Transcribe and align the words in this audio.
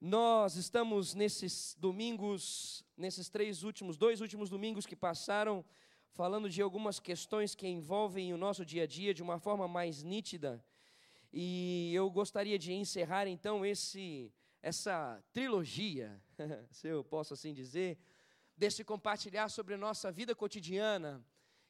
Nós 0.00 0.54
estamos 0.54 1.12
nesses 1.12 1.76
domingos, 1.76 2.84
nesses 2.96 3.28
três 3.28 3.64
últimos, 3.64 3.96
dois 3.96 4.20
últimos 4.20 4.48
domingos 4.48 4.86
que 4.86 4.94
passaram, 4.94 5.64
falando 6.12 6.48
de 6.48 6.62
algumas 6.62 7.00
questões 7.00 7.52
que 7.56 7.66
envolvem 7.66 8.32
o 8.32 8.38
nosso 8.38 8.64
dia 8.64 8.84
a 8.84 8.86
dia 8.86 9.12
de 9.12 9.24
uma 9.24 9.40
forma 9.40 9.66
mais 9.66 10.04
nítida. 10.04 10.64
E 11.32 11.92
eu 11.92 12.08
gostaria 12.10 12.56
de 12.56 12.72
encerrar 12.72 13.26
então 13.26 13.66
esse 13.66 14.32
essa 14.62 15.20
trilogia, 15.32 16.20
se 16.70 16.86
eu 16.86 17.02
posso 17.02 17.34
assim 17.34 17.52
dizer, 17.52 17.98
desse 18.56 18.84
compartilhar 18.84 19.48
sobre 19.48 19.74
a 19.74 19.78
nossa 19.78 20.12
vida 20.12 20.32
cotidiana 20.32 21.24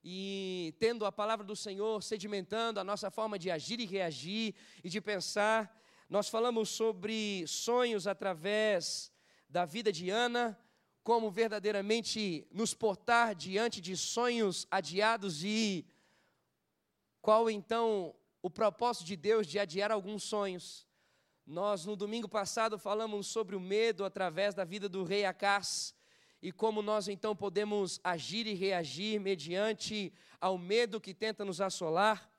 e 0.05 0.75
tendo 0.79 1.07
a 1.07 1.13
palavra 1.13 1.47
do 1.47 1.57
Senhor 1.57 2.03
sedimentando 2.03 2.79
a 2.79 2.85
nossa 2.85 3.11
forma 3.11 3.39
de 3.39 3.51
agir 3.51 3.81
e 3.81 3.87
reagir 3.87 4.55
e 4.85 4.91
de 4.91 5.01
pensar 5.01 5.79
nós 6.09 6.29
falamos 6.29 6.71
sobre 6.71 7.47
sonhos 7.47 8.07
através 8.07 9.13
da 9.49 9.67
vida 9.67 9.93
de 9.93 10.09
Ana, 10.09 10.59
como 11.03 11.31
verdadeiramente 11.31 12.47
nos 12.51 12.73
portar 12.73 13.35
diante 13.35 13.81
de 13.81 13.97
sonhos 13.97 14.67
adiados 14.71 15.45
e 15.45 15.87
qual 17.21 17.51
então 17.51 18.15
o 18.41 18.49
propósito 18.49 19.07
de 19.07 19.17
Deus 19.17 19.47
de 19.47 19.59
adiar 19.59 19.91
alguns 19.91 20.23
sonhos. 20.23 20.87
Nós 21.47 21.85
no 21.85 21.97
domingo 21.97 22.29
passado 22.29 22.79
falamos 22.79 23.27
sobre 23.27 23.55
o 23.55 23.61
medo 23.61 24.05
através 24.05 24.55
da 24.55 24.65
vida 24.65 24.89
do 24.89 25.05
rei 25.05 25.25
Acás 25.25 25.95
e 26.41 26.53
como 26.53 26.81
nós 26.81 27.09
então 27.09 27.35
podemos 27.35 28.01
agir 28.03 28.47
e 28.47 28.55
reagir 28.55 29.21
mediante 29.21 30.13
ao 30.41 30.57
medo 30.57 31.01
que 31.01 31.13
tenta 31.13 31.45
nos 31.45 31.61
assolar. 31.61 32.31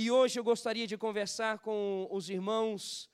E 0.00 0.12
hoje 0.12 0.38
eu 0.38 0.44
gostaria 0.44 0.86
de 0.86 0.96
conversar 0.96 1.58
com 1.58 2.06
os 2.12 2.30
irmãos 2.30 3.10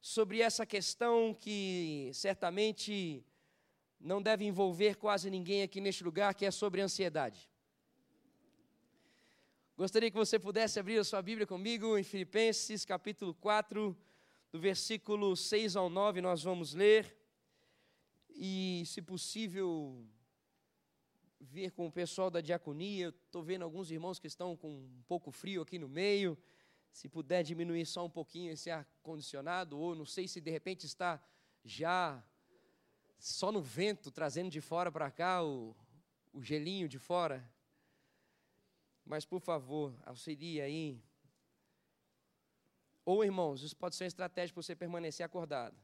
sobre 0.00 0.40
essa 0.40 0.64
questão 0.64 1.34
que 1.34 2.12
certamente 2.14 3.26
não 3.98 4.22
deve 4.22 4.44
envolver 4.44 4.94
quase 4.94 5.30
ninguém 5.30 5.62
aqui 5.64 5.80
neste 5.80 6.04
lugar, 6.04 6.32
que 6.36 6.46
é 6.46 6.52
sobre 6.52 6.80
ansiedade. 6.80 7.50
Gostaria 9.76 10.12
que 10.12 10.16
você 10.16 10.38
pudesse 10.38 10.78
abrir 10.78 11.00
a 11.00 11.02
sua 11.02 11.20
Bíblia 11.20 11.44
comigo 11.44 11.98
em 11.98 12.04
Filipenses 12.04 12.84
capítulo 12.84 13.34
4, 13.34 13.98
do 14.52 14.60
versículo 14.60 15.34
6 15.34 15.74
ao 15.74 15.90
9, 15.90 16.20
nós 16.20 16.44
vamos 16.44 16.72
ler. 16.72 17.18
E, 18.30 18.84
se 18.86 19.02
possível, 19.02 20.06
ver 21.40 21.70
com 21.72 21.86
o 21.86 21.92
pessoal 21.92 22.30
da 22.30 22.40
diaconia. 22.40 23.08
Estou 23.08 23.42
vendo 23.42 23.62
alguns 23.62 23.90
irmãos 23.90 24.18
que 24.18 24.26
estão 24.26 24.56
com 24.56 24.70
um 24.70 25.02
pouco 25.06 25.30
frio 25.30 25.62
aqui 25.62 25.78
no 25.78 25.88
meio. 25.88 26.36
Se 26.90 27.08
puder 27.08 27.42
diminuir 27.42 27.86
só 27.86 28.04
um 28.04 28.10
pouquinho 28.10 28.52
esse 28.52 28.70
ar 28.70 28.86
condicionado, 29.02 29.78
ou 29.78 29.94
não 29.94 30.04
sei 30.04 30.26
se 30.26 30.40
de 30.40 30.50
repente 30.50 30.86
está 30.86 31.22
já 31.64 32.24
só 33.18 33.52
no 33.52 33.60
vento, 33.60 34.10
trazendo 34.10 34.50
de 34.50 34.60
fora 34.60 34.90
para 34.90 35.10
cá 35.10 35.44
o, 35.44 35.76
o 36.32 36.42
gelinho 36.42 36.88
de 36.88 36.98
fora. 36.98 37.48
Mas, 39.04 39.24
por 39.24 39.40
favor, 39.40 39.94
auxilie 40.04 40.60
aí. 40.60 41.02
Ou, 43.04 43.24
irmãos, 43.24 43.62
isso 43.62 43.76
pode 43.76 43.96
ser 43.96 44.04
uma 44.04 44.08
estratégia 44.08 44.52
para 44.52 44.62
você 44.62 44.76
permanecer 44.76 45.24
acordado. 45.24 45.76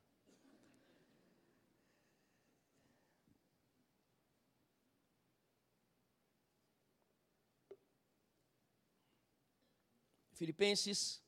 Filipenses, 10.34 11.22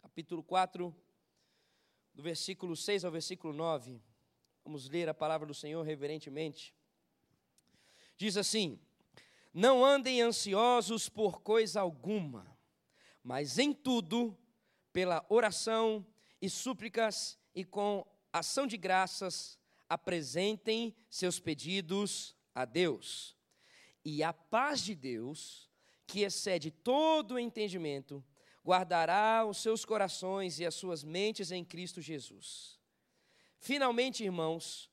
capítulo 0.00 0.42
4, 0.42 0.96
do 2.14 2.22
versículo 2.22 2.74
6 2.74 3.04
ao 3.04 3.12
versículo 3.12 3.52
9. 3.52 4.00
Vamos 4.64 4.88
ler 4.88 5.10
a 5.10 5.14
palavra 5.14 5.46
do 5.46 5.52
Senhor 5.52 5.82
reverentemente. 5.82 6.74
Diz 8.16 8.38
assim: 8.38 8.80
Não 9.52 9.84
andem 9.84 10.22
ansiosos 10.22 11.10
por 11.10 11.42
coisa 11.42 11.82
alguma, 11.82 12.56
mas 13.22 13.58
em 13.58 13.74
tudo, 13.74 14.38
pela 14.90 15.26
oração 15.28 16.06
e 16.40 16.48
súplicas 16.48 17.38
e 17.54 17.62
com 17.62 18.06
ação 18.32 18.66
de 18.66 18.78
graças, 18.78 19.58
apresentem 19.86 20.96
seus 21.10 21.38
pedidos 21.38 22.34
a 22.54 22.64
Deus. 22.64 23.36
E 24.02 24.22
a 24.22 24.32
paz 24.32 24.80
de 24.80 24.94
Deus, 24.94 25.70
que 26.06 26.22
excede 26.22 26.70
todo 26.70 27.34
o 27.34 27.38
entendimento, 27.38 28.24
guardará 28.64 29.44
os 29.44 29.58
seus 29.58 29.84
corações 29.84 30.58
e 30.58 30.66
as 30.66 30.74
suas 30.74 31.02
mentes 31.02 31.50
em 31.50 31.64
Cristo 31.64 32.00
Jesus. 32.00 32.78
Finalmente, 33.58 34.24
irmãos, 34.24 34.90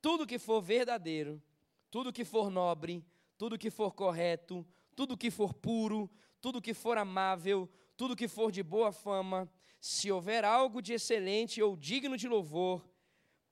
tudo 0.00 0.26
que 0.26 0.38
for 0.38 0.60
verdadeiro, 0.60 1.42
tudo 1.90 2.12
que 2.12 2.24
for 2.24 2.50
nobre, 2.50 3.04
tudo 3.38 3.58
que 3.58 3.70
for 3.70 3.92
correto, 3.94 4.66
tudo 4.94 5.16
que 5.16 5.30
for 5.30 5.54
puro, 5.54 6.10
tudo 6.40 6.60
que 6.60 6.74
for 6.74 6.98
amável, 6.98 7.68
tudo 7.96 8.16
que 8.16 8.28
for 8.28 8.50
de 8.50 8.62
boa 8.62 8.92
fama, 8.92 9.50
se 9.80 10.10
houver 10.10 10.44
algo 10.44 10.80
de 10.80 10.92
excelente 10.92 11.62
ou 11.62 11.76
digno 11.76 12.16
de 12.16 12.28
louvor, 12.28 12.88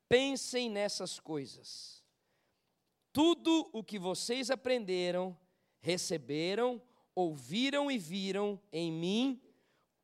pensem 0.08 0.70
nessas 0.70 1.20
coisas. 1.20 2.04
Tudo 3.12 3.68
o 3.72 3.82
que 3.82 3.98
vocês 3.98 4.50
aprenderam, 4.50 5.36
receberam 5.80 6.80
ouviram 7.20 7.90
e 7.90 7.98
viram 7.98 8.60
em 8.72 8.90
mim, 8.90 9.40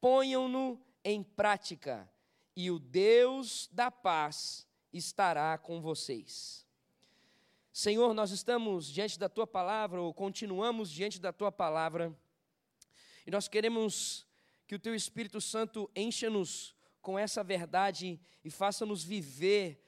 ponham-no 0.00 0.80
em 1.04 1.22
prática, 1.22 2.10
e 2.54 2.70
o 2.70 2.78
Deus 2.78 3.68
da 3.72 3.90
paz 3.90 4.66
estará 4.92 5.56
com 5.58 5.80
vocês. 5.80 6.66
Senhor, 7.72 8.14
nós 8.14 8.30
estamos 8.30 8.86
diante 8.86 9.18
da 9.18 9.28
tua 9.28 9.46
palavra, 9.46 10.00
ou 10.00 10.12
continuamos 10.14 10.90
diante 10.90 11.20
da 11.20 11.32
tua 11.32 11.52
palavra, 11.52 12.16
e 13.26 13.30
nós 13.30 13.48
queremos 13.48 14.26
que 14.66 14.74
o 14.74 14.78
teu 14.78 14.94
Espírito 14.94 15.40
Santo 15.40 15.90
encha-nos 15.94 16.74
com 17.00 17.18
essa 17.18 17.44
verdade 17.44 18.18
e 18.44 18.50
faça-nos 18.50 19.04
viver 19.04 19.80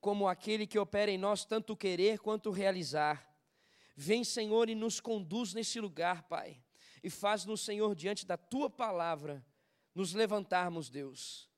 como 0.00 0.28
aquele 0.28 0.66
que 0.66 0.78
opera 0.78 1.10
em 1.10 1.18
nós 1.18 1.44
tanto 1.44 1.76
querer 1.76 2.18
quanto 2.20 2.50
realizar. 2.50 3.34
Vem, 3.96 4.24
Senhor, 4.24 4.68
e 4.68 4.74
nos 4.74 4.98
conduz 5.00 5.54
nesse 5.54 5.80
lugar, 5.80 6.22
Pai. 6.24 6.63
E 7.04 7.10
faz-nos, 7.10 7.60
Senhor, 7.60 7.94
diante 7.94 8.24
da 8.24 8.38
tua 8.38 8.70
palavra, 8.70 9.44
nos 9.94 10.14
levantarmos, 10.14 10.88
Deus. 10.88 11.50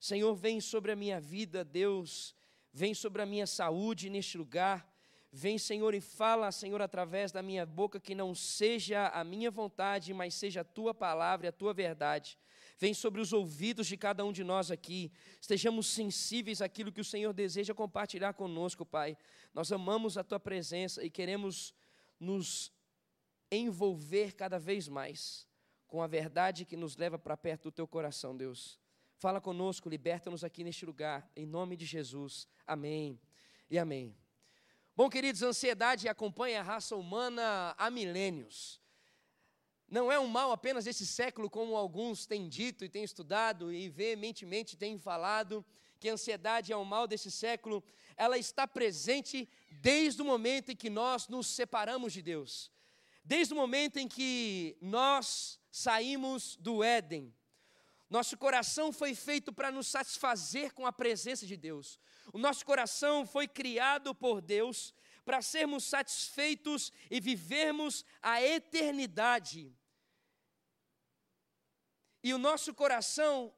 Senhor, 0.00 0.34
vem 0.34 0.62
sobre 0.62 0.92
a 0.92 0.96
minha 0.96 1.20
vida, 1.20 1.62
Deus. 1.62 2.34
Vem 2.72 2.94
sobre 2.94 3.20
a 3.20 3.26
minha 3.26 3.46
saúde 3.46 4.08
neste 4.08 4.38
lugar. 4.38 4.90
Vem, 5.30 5.58
Senhor, 5.58 5.94
e 5.94 6.00
fala, 6.00 6.50
Senhor, 6.50 6.80
através 6.80 7.30
da 7.30 7.42
minha 7.42 7.66
boca, 7.66 8.00
que 8.00 8.14
não 8.14 8.34
seja 8.34 9.08
a 9.08 9.22
minha 9.22 9.50
vontade, 9.50 10.14
mas 10.14 10.32
seja 10.32 10.62
a 10.62 10.64
tua 10.64 10.94
palavra 10.94 11.46
e 11.46 11.50
a 11.50 11.52
tua 11.52 11.74
verdade. 11.74 12.38
Vem 12.78 12.94
sobre 12.94 13.20
os 13.20 13.30
ouvidos 13.30 13.86
de 13.86 13.98
cada 13.98 14.24
um 14.24 14.32
de 14.32 14.42
nós 14.42 14.70
aqui. 14.70 15.12
Estejamos 15.38 15.86
sensíveis 15.86 16.62
àquilo 16.62 16.90
que 16.90 17.02
o 17.02 17.04
Senhor 17.04 17.34
deseja 17.34 17.74
compartilhar 17.74 18.32
conosco, 18.32 18.86
Pai. 18.86 19.18
Nós 19.52 19.70
amamos 19.70 20.16
a 20.16 20.24
tua 20.24 20.40
presença 20.40 21.04
e 21.04 21.10
queremos 21.10 21.74
nos 22.18 22.72
envolver 23.50 24.34
cada 24.34 24.58
vez 24.58 24.88
mais 24.88 25.46
com 25.86 26.02
a 26.02 26.06
verdade 26.06 26.64
que 26.64 26.76
nos 26.76 26.96
leva 26.96 27.18
para 27.18 27.36
perto 27.36 27.64
do 27.64 27.72
teu 27.72 27.86
coração, 27.86 28.36
Deus. 28.36 28.80
Fala 29.16 29.40
conosco, 29.40 29.88
liberta-nos 29.88 30.42
aqui 30.42 30.64
neste 30.64 30.84
lugar, 30.84 31.30
em 31.36 31.46
nome 31.46 31.76
de 31.76 31.86
Jesus. 31.86 32.48
Amém 32.66 33.20
e 33.70 33.78
amém. 33.78 34.16
Bom, 34.96 35.08
queridos, 35.08 35.42
a 35.42 35.46
ansiedade 35.46 36.08
acompanha 36.08 36.60
a 36.60 36.62
raça 36.64 36.96
humana 36.96 37.74
há 37.78 37.90
milênios. 37.90 38.80
Não 39.88 40.10
é 40.10 40.18
um 40.18 40.26
mal 40.26 40.50
apenas 40.50 40.84
desse 40.84 41.06
século, 41.06 41.48
como 41.48 41.76
alguns 41.76 42.26
têm 42.26 42.48
dito 42.48 42.84
e 42.84 42.88
têm 42.88 43.04
estudado 43.04 43.72
e 43.72 43.88
veementemente 43.88 44.76
têm 44.76 44.98
falado, 44.98 45.64
que 46.00 46.08
a 46.08 46.14
ansiedade 46.14 46.72
é 46.72 46.76
um 46.76 46.84
mal 46.84 47.06
desse 47.06 47.30
século, 47.30 47.84
ela 48.16 48.36
está 48.36 48.66
presente 48.66 49.48
desde 49.70 50.20
o 50.20 50.24
momento 50.24 50.72
em 50.72 50.76
que 50.76 50.90
nós 50.90 51.28
nos 51.28 51.46
separamos 51.46 52.12
de 52.12 52.20
Deus. 52.20 52.73
Desde 53.24 53.54
o 53.54 53.56
momento 53.56 53.96
em 53.98 54.06
que 54.06 54.76
nós 54.80 55.58
saímos 55.70 56.56
do 56.56 56.84
Éden. 56.84 57.34
Nosso 58.10 58.36
coração 58.36 58.92
foi 58.92 59.14
feito 59.14 59.52
para 59.52 59.72
nos 59.72 59.86
satisfazer 59.86 60.72
com 60.72 60.86
a 60.86 60.92
presença 60.92 61.46
de 61.46 61.56
Deus. 61.56 61.98
O 62.32 62.38
nosso 62.38 62.64
coração 62.64 63.26
foi 63.26 63.48
criado 63.48 64.14
por 64.14 64.40
Deus 64.40 64.94
para 65.24 65.40
sermos 65.40 65.84
satisfeitos 65.84 66.92
e 67.10 67.18
vivermos 67.18 68.04
a 68.20 68.42
eternidade. 68.42 69.74
E 72.22 72.32
o 72.34 72.38
nosso 72.38 72.74
coração 72.74 73.52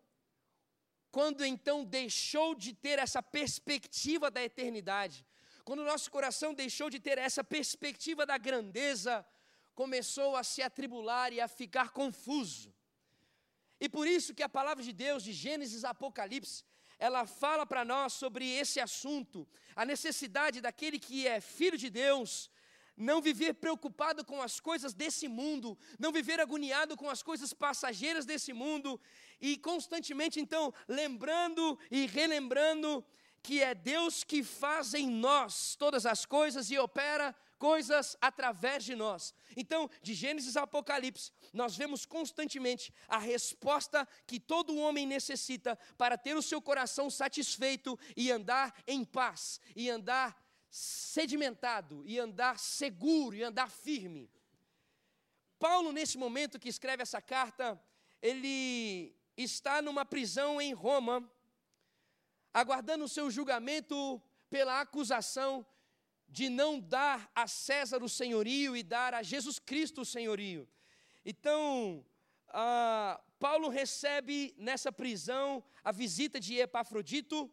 quando 1.17 1.47
então 1.47 1.83
deixou 1.83 2.55
de 2.55 2.75
ter 2.75 2.99
essa 2.99 3.23
perspectiva 3.23 4.31
da 4.31 4.43
eternidade, 4.43 5.27
quando 5.65 5.81
o 5.81 5.85
nosso 5.87 6.11
coração 6.11 6.53
deixou 6.53 6.91
de 6.91 7.01
ter 7.01 7.17
essa 7.17 7.43
perspectiva 7.43 8.27
da 8.27 8.37
grandeza, 8.37 9.25
começou 9.81 10.31
a 10.41 10.43
se 10.43 10.61
atribular 10.69 11.29
e 11.33 11.41
a 11.41 11.47
ficar 11.61 11.91
confuso. 12.01 12.75
E 13.79 13.87
por 13.97 14.07
isso 14.17 14.35
que 14.35 14.43
a 14.43 14.55
palavra 14.59 14.83
de 14.83 14.93
Deus, 15.05 15.23
de 15.23 15.33
Gênesis 15.33 15.85
a 15.85 15.91
Apocalipse, 15.91 16.65
ela 16.99 17.27
fala 17.27 17.65
para 17.67 17.85
nós 17.85 18.15
sobre 18.15 18.45
esse 18.63 18.81
assunto, 18.81 19.47
a 19.77 19.85
necessidade 19.85 20.63
daquele 20.67 20.99
que 20.99 21.29
é 21.29 21.41
filho 21.41 21.79
de 21.85 21.91
Deus 21.91 22.51
não 22.97 23.21
viver 23.21 23.53
preocupado 23.53 24.25
com 24.25 24.41
as 24.41 24.59
coisas 24.59 24.95
desse 24.95 25.29
mundo, 25.29 25.79
não 25.99 26.11
viver 26.11 26.41
agoniado 26.41 26.97
com 26.97 27.11
as 27.11 27.23
coisas 27.23 27.53
passageiras 27.53 28.25
desse 28.25 28.55
mundo 28.55 28.99
e 29.39 29.59
constantemente 29.59 30.41
então 30.41 30.73
lembrando 30.89 31.79
e 31.91 32.07
relembrando 32.07 33.05
que 33.43 33.63
é 33.63 33.75
Deus 33.75 34.25
que 34.25 34.43
faz 34.43 34.95
em 34.95 35.09
nós 35.11 35.77
todas 35.77 36.07
as 36.07 36.25
coisas 36.25 36.71
e 36.71 36.79
opera 36.79 37.37
coisas 37.59 38.17
através 38.21 38.85
de 38.85 38.95
nós. 38.95 39.35
Então, 39.57 39.91
de 40.03 40.15
Gênesis 40.15 40.57
a 40.57 40.63
Apocalipse, 40.63 41.33
nós 41.53 41.77
vemos 41.77 42.07
constantemente 42.07 42.93
a 43.09 43.19
resposta 43.19 44.07
que 44.27 44.39
todo 44.39 44.77
homem 44.77 45.07
necessita 45.07 45.79
para 45.97 46.17
ter 46.19 46.37
o 46.37 46.43
seu 46.43 46.61
coração 46.61 47.11
satisfeito 47.11 47.99
e 48.17 48.31
andar 48.31 48.75
em 48.87 49.05
paz, 49.05 49.61
e 49.75 49.89
andar 49.91 50.37
sedimentado, 50.71 52.03
e 52.05 52.19
andar 52.19 52.59
seguro, 52.59 53.35
e 53.35 53.43
andar 53.43 53.71
firme. 53.71 54.31
Paulo, 55.59 55.93
nesse 55.93 56.19
momento 56.19 56.59
que 56.59 56.69
escreve 56.69 57.03
essa 57.03 57.21
carta, 57.21 57.81
ele 58.21 59.17
está 59.37 59.81
numa 59.81 60.05
prisão 60.05 60.61
em 60.61 60.73
Roma, 60.73 61.29
aguardando 62.53 63.05
o 63.05 63.09
seu 63.09 63.31
julgamento 63.31 64.21
pela 64.51 64.81
acusação 64.81 65.67
de 66.29 66.49
não 66.49 66.81
dar 66.81 67.31
a 67.35 67.47
César 67.47 68.03
o 68.03 68.09
senhorio 68.09 68.77
e 68.77 68.83
dar 68.83 69.15
a 69.15 69.23
Jesus 69.23 69.59
Cristo 69.59 70.03
o 70.03 70.05
senhorio. 70.05 70.69
Então, 71.25 72.05
Paulo 73.39 73.69
recebe 73.69 74.55
nessa 74.57 74.91
prisão 74.91 75.63
a 75.85 75.93
visita 75.93 76.41
de 76.41 76.59
Epafrodito, 76.59 77.51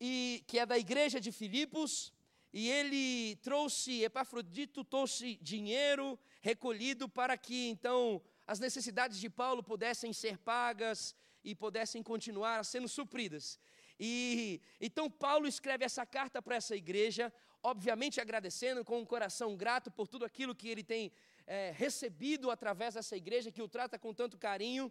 e, 0.00 0.42
que 0.48 0.58
é 0.58 0.66
da 0.66 0.76
igreja 0.76 1.20
de 1.20 1.30
Filipos, 1.30 2.12
e 2.52 2.68
ele 2.68 3.36
trouxe, 3.36 4.02
Epafrodito 4.02 4.84
trouxe 4.84 5.38
dinheiro 5.40 6.18
recolhido 6.40 7.08
para 7.08 7.38
que 7.38 7.68
então 7.68 8.20
as 8.46 8.58
necessidades 8.58 9.18
de 9.18 9.30
Paulo 9.30 9.62
pudessem 9.62 10.12
ser 10.12 10.36
pagas 10.38 11.14
e 11.44 11.54
pudessem 11.54 12.02
continuar 12.02 12.64
sendo 12.64 12.88
supridas. 12.88 13.58
E 13.98 14.60
então 14.80 15.08
Paulo 15.08 15.46
escreve 15.46 15.84
essa 15.84 16.04
carta 16.04 16.42
para 16.42 16.56
essa 16.56 16.76
igreja, 16.76 17.32
obviamente 17.62 18.20
agradecendo 18.20 18.84
com 18.84 18.98
um 18.98 19.04
coração 19.04 19.56
grato 19.56 19.90
por 19.90 20.08
tudo 20.08 20.24
aquilo 20.24 20.54
que 20.54 20.68
ele 20.68 20.82
tem 20.82 21.12
é, 21.46 21.72
recebido 21.76 22.50
através 22.50 22.94
dessa 22.94 23.16
igreja 23.16 23.52
que 23.52 23.62
o 23.62 23.68
trata 23.68 23.98
com 23.98 24.12
tanto 24.12 24.38
carinho, 24.38 24.90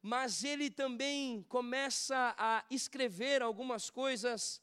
mas 0.00 0.44
ele 0.44 0.70
também 0.70 1.42
começa 1.48 2.34
a 2.38 2.64
escrever 2.70 3.42
algumas 3.42 3.90
coisas 3.90 4.60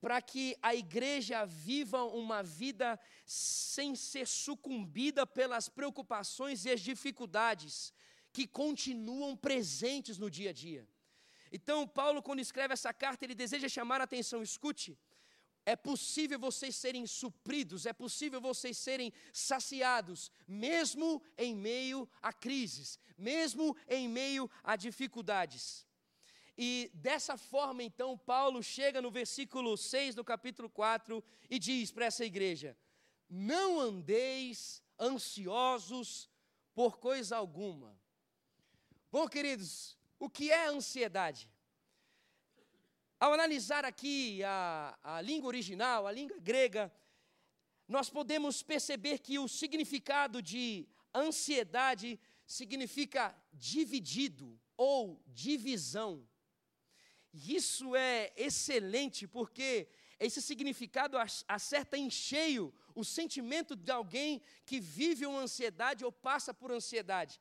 para 0.00 0.22
que 0.22 0.56
a 0.62 0.74
igreja 0.74 1.44
viva 1.44 2.04
uma 2.04 2.42
vida 2.42 2.98
sem 3.26 3.96
ser 3.96 4.26
sucumbida 4.26 5.26
pelas 5.26 5.68
preocupações 5.68 6.64
e 6.64 6.70
as 6.70 6.80
dificuldades 6.80 7.92
que 8.32 8.46
continuam 8.46 9.36
presentes 9.36 10.16
no 10.16 10.30
dia 10.30 10.50
a 10.50 10.52
dia. 10.52 10.86
Então, 11.50 11.88
Paulo, 11.88 12.22
quando 12.22 12.40
escreve 12.40 12.74
essa 12.74 12.92
carta, 12.92 13.24
ele 13.24 13.34
deseja 13.34 13.68
chamar 13.68 14.00
a 14.00 14.04
atenção, 14.04 14.42
escute, 14.42 14.96
é 15.68 15.76
possível 15.76 16.38
vocês 16.38 16.74
serem 16.74 17.06
supridos, 17.06 17.84
é 17.84 17.92
possível 17.92 18.40
vocês 18.40 18.74
serem 18.78 19.12
saciados, 19.34 20.32
mesmo 20.46 21.22
em 21.36 21.54
meio 21.54 22.08
a 22.22 22.32
crises, 22.32 22.98
mesmo 23.18 23.76
em 23.86 24.08
meio 24.08 24.50
a 24.64 24.76
dificuldades. 24.76 25.86
E 26.56 26.90
dessa 26.94 27.36
forma, 27.36 27.82
então, 27.82 28.16
Paulo 28.16 28.62
chega 28.62 29.02
no 29.02 29.10
versículo 29.10 29.76
6 29.76 30.14
do 30.14 30.24
capítulo 30.24 30.70
4 30.70 31.22
e 31.50 31.58
diz 31.58 31.92
para 31.92 32.06
essa 32.06 32.24
igreja: 32.24 32.74
Não 33.28 33.78
andeis 33.78 34.82
ansiosos 34.98 36.30
por 36.74 36.96
coisa 36.96 37.36
alguma. 37.36 37.94
Bom, 39.12 39.28
queridos, 39.28 39.98
o 40.18 40.30
que 40.30 40.50
é 40.50 40.66
ansiedade? 40.66 41.46
Ao 43.20 43.32
analisar 43.32 43.84
aqui 43.84 44.44
a, 44.44 44.96
a 45.02 45.20
língua 45.20 45.48
original, 45.48 46.06
a 46.06 46.12
língua 46.12 46.38
grega, 46.38 46.92
nós 47.88 48.08
podemos 48.08 48.62
perceber 48.62 49.18
que 49.18 49.40
o 49.40 49.48
significado 49.48 50.40
de 50.40 50.86
ansiedade 51.12 52.20
significa 52.46 53.34
dividido 53.52 54.56
ou 54.76 55.20
divisão. 55.26 56.28
Isso 57.34 57.96
é 57.96 58.32
excelente 58.36 59.26
porque 59.26 59.88
esse 60.20 60.40
significado 60.40 61.16
acerta 61.48 61.98
em 61.98 62.08
cheio 62.08 62.72
o 62.94 63.04
sentimento 63.04 63.74
de 63.74 63.90
alguém 63.90 64.40
que 64.64 64.78
vive 64.78 65.26
uma 65.26 65.40
ansiedade 65.40 66.04
ou 66.04 66.12
passa 66.12 66.54
por 66.54 66.70
ansiedade 66.70 67.40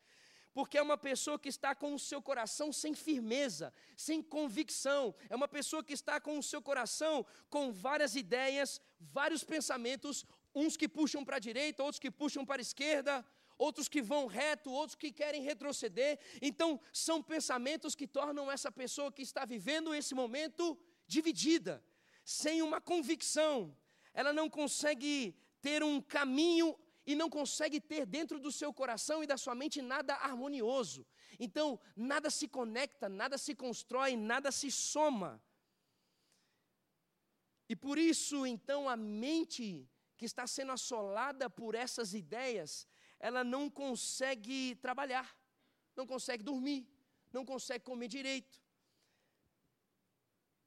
porque 0.57 0.79
é 0.79 0.81
uma 0.81 0.97
pessoa 0.97 1.37
que 1.37 1.49
está 1.49 1.75
com 1.75 1.93
o 1.93 1.99
seu 1.99 2.19
coração 2.19 2.73
sem 2.73 2.95
firmeza, 2.95 3.71
sem 3.95 4.23
convicção, 4.23 5.13
é 5.29 5.35
uma 5.35 5.47
pessoa 5.47 5.83
que 5.83 5.93
está 5.93 6.19
com 6.19 6.39
o 6.39 6.41
seu 6.41 6.63
coração 6.63 7.23
com 7.47 7.71
várias 7.71 8.15
ideias, 8.15 8.81
vários 8.99 9.43
pensamentos, 9.43 10.25
uns 10.55 10.75
que 10.75 10.87
puxam 10.89 11.23
para 11.23 11.35
a 11.35 11.39
direita, 11.47 11.83
outros 11.83 11.99
que 11.99 12.09
puxam 12.09 12.43
para 12.43 12.59
a 12.59 12.67
esquerda, 12.67 13.23
outros 13.55 13.87
que 13.87 14.01
vão 14.01 14.25
reto, 14.25 14.71
outros 14.71 14.95
que 14.95 15.11
querem 15.11 15.43
retroceder. 15.43 16.17
Então, 16.41 16.81
são 16.91 17.21
pensamentos 17.21 17.93
que 17.93 18.07
tornam 18.07 18.51
essa 18.51 18.71
pessoa 18.71 19.11
que 19.11 19.21
está 19.21 19.45
vivendo 19.45 19.93
esse 19.93 20.15
momento 20.15 20.75
dividida, 21.05 21.83
sem 22.25 22.63
uma 22.63 22.81
convicção. 22.81 23.77
Ela 24.11 24.33
não 24.33 24.49
consegue 24.49 25.35
ter 25.61 25.83
um 25.83 26.01
caminho 26.01 26.75
e 27.07 27.15
não 27.15 27.29
consegue 27.29 27.79
ter 27.79 28.05
dentro 28.05 28.37
do 28.37 28.51
seu 28.51 28.73
coração 28.73 29.23
e 29.23 29.27
da 29.27 29.37
sua 29.37 29.55
mente 29.55 29.81
nada 29.81 30.13
harmonioso. 30.15 31.07
Então, 31.39 31.79
nada 31.95 32.29
se 32.29 32.49
conecta, 32.49 33.07
nada 33.07 33.37
se 33.37 33.55
constrói, 33.55 34.17
nada 34.17 34.51
se 34.51 34.69
soma. 34.69 35.41
E 37.69 37.75
por 37.75 37.97
isso, 37.97 38.45
então, 38.45 38.89
a 38.89 38.97
mente 38.97 39.89
que 40.17 40.25
está 40.25 40.45
sendo 40.45 40.73
assolada 40.73 41.49
por 41.49 41.75
essas 41.75 42.13
ideias, 42.13 42.85
ela 43.19 43.43
não 43.43 43.69
consegue 43.69 44.75
trabalhar, 44.75 45.33
não 45.95 46.05
consegue 46.05 46.43
dormir, 46.43 46.85
não 47.31 47.45
consegue 47.45 47.85
comer 47.85 48.09
direito. 48.09 48.61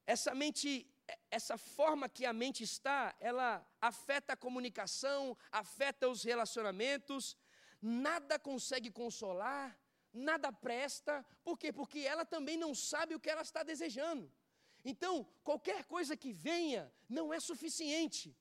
Essa 0.06 0.34
mente 0.34 0.89
essa 1.31 1.56
forma 1.56 2.09
que 2.09 2.27
a 2.27 2.32
mente 2.32 2.62
está, 2.65 3.14
ela 3.21 3.64
afeta 3.81 4.33
a 4.33 4.37
comunicação, 4.37 5.37
afeta 5.50 6.09
os 6.09 6.23
relacionamentos, 6.25 7.37
nada 7.81 8.38
consegue 8.38 8.90
consolar, 8.90 9.78
nada 10.12 10.52
presta, 10.52 11.25
por 11.45 11.57
quê? 11.59 11.73
Porque 11.73 12.00
ela 12.00 12.25
também 12.25 12.57
não 12.57 12.75
sabe 12.75 13.14
o 13.14 13.21
que 13.21 13.31
ela 13.31 13.43
está 13.43 13.62
desejando. 13.62 14.31
Então, 14.85 15.26
qualquer 15.45 15.85
coisa 15.85 16.16
que 16.16 16.33
venha 16.33 16.93
não 17.09 17.33
é 17.33 17.38
suficiente. 17.38 18.37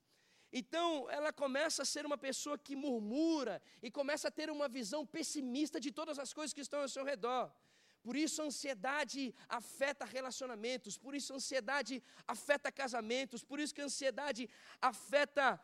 Então, 0.52 1.08
ela 1.12 1.32
começa 1.32 1.84
a 1.84 1.86
ser 1.86 2.06
uma 2.06 2.18
pessoa 2.18 2.58
que 2.58 2.76
murmura 2.76 3.62
e 3.84 3.92
começa 3.92 4.30
a 4.30 4.32
ter 4.32 4.50
uma 4.50 4.68
visão 4.68 5.06
pessimista 5.06 5.80
de 5.80 5.92
todas 5.92 6.18
as 6.18 6.34
coisas 6.34 6.54
que 6.54 6.62
estão 6.62 6.82
ao 6.82 6.90
seu 6.90 7.04
redor. 7.04 7.52
Por 8.02 8.16
isso 8.16 8.42
a 8.42 8.46
ansiedade 8.46 9.36
afeta 9.48 10.06
relacionamentos, 10.06 10.98
por 10.98 11.14
isso 11.14 11.34
a 11.34 11.36
ansiedade 11.36 12.02
afeta 12.28 12.72
casamentos, 12.72 13.44
por 13.44 13.60
isso 13.60 13.74
que 13.74 13.82
a 13.82 13.86
ansiedade 13.86 14.50
afeta 14.82 15.62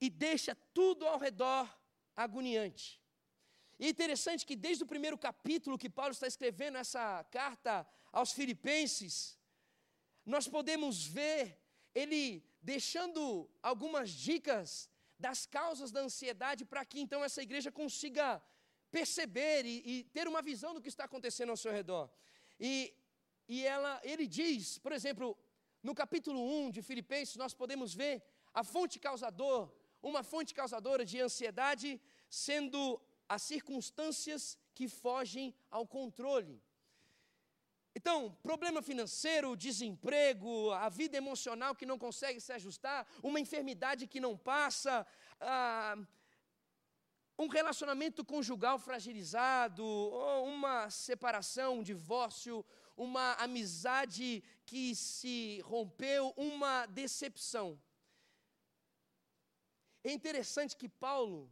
e 0.00 0.08
deixa 0.10 0.54
tudo 0.74 1.06
ao 1.06 1.18
redor 1.18 1.66
agoniante. 2.14 3.00
E 3.78 3.86
é 3.86 3.88
interessante 3.88 4.44
que 4.44 4.56
desde 4.56 4.84
o 4.84 4.86
primeiro 4.86 5.16
capítulo 5.16 5.78
que 5.78 5.88
Paulo 5.88 6.12
está 6.12 6.26
escrevendo 6.26 6.78
essa 6.78 7.24
carta 7.30 7.86
aos 8.12 8.32
filipenses, 8.32 9.38
nós 10.26 10.46
podemos 10.46 11.06
ver 11.06 11.58
ele 11.94 12.44
deixando 12.60 13.48
algumas 13.62 14.10
dicas 14.10 14.90
das 15.18 15.46
causas 15.46 15.90
da 15.90 16.00
ansiedade 16.00 16.64
para 16.64 16.84
que 16.84 17.00
então 17.00 17.24
essa 17.24 17.42
igreja 17.42 17.70
consiga 17.72 18.42
perceber 18.90 19.64
e, 19.64 19.82
e, 19.90 20.04
ter 20.04 20.26
uma 20.28 20.42
visão 20.42 20.72
do 20.74 20.80
que 20.80 20.88
está 20.88 21.04
acontecendo 21.04 21.50
ao 21.50 21.56
seu 21.56 21.72
redor. 21.72 22.10
E, 22.58 22.94
e 23.48 23.64
ela, 23.64 24.00
ele 24.02 24.26
diz, 24.26 24.78
por 24.78 24.92
exemplo, 24.92 25.36
no 25.82 25.94
capítulo 25.94 26.40
1 26.40 26.70
de 26.70 26.82
Filipenses, 26.82 27.36
nós 27.36 27.54
podemos 27.54 27.94
ver 27.94 28.22
a 28.52 28.64
fonte 28.64 28.98
causador, 28.98 29.72
uma 30.02 30.22
fonte 30.22 30.54
causadora 30.54 31.04
de 31.04 31.20
ansiedade, 31.20 32.00
sendo 32.28 33.00
as 33.28 33.42
circunstâncias 33.42 34.58
que 34.74 34.88
fogem 34.88 35.54
ao 35.70 35.86
controle. 35.86 36.62
Então, 37.94 38.36
problema 38.42 38.80
financeiro, 38.80 39.56
desemprego, 39.56 40.70
a 40.70 40.88
vida 40.88 41.16
emocional 41.16 41.74
que 41.74 41.84
não 41.84 41.98
consegue 41.98 42.40
se 42.40 42.52
ajustar, 42.52 43.06
uma 43.22 43.40
enfermidade 43.40 44.06
que 44.06 44.20
não 44.20 44.36
passa, 44.36 45.06
ah, 45.40 45.96
um 47.38 47.46
relacionamento 47.46 48.24
conjugal 48.24 48.78
fragilizado, 48.80 49.84
uma 50.54 50.90
separação, 50.90 51.78
um 51.78 51.82
divórcio, 51.82 52.64
uma 52.96 53.34
amizade 53.34 54.42
que 54.66 54.94
se 54.96 55.60
rompeu, 55.60 56.34
uma 56.36 56.86
decepção. 56.86 57.80
É 60.02 60.10
interessante 60.10 60.76
que 60.76 60.88
Paulo, 60.88 61.48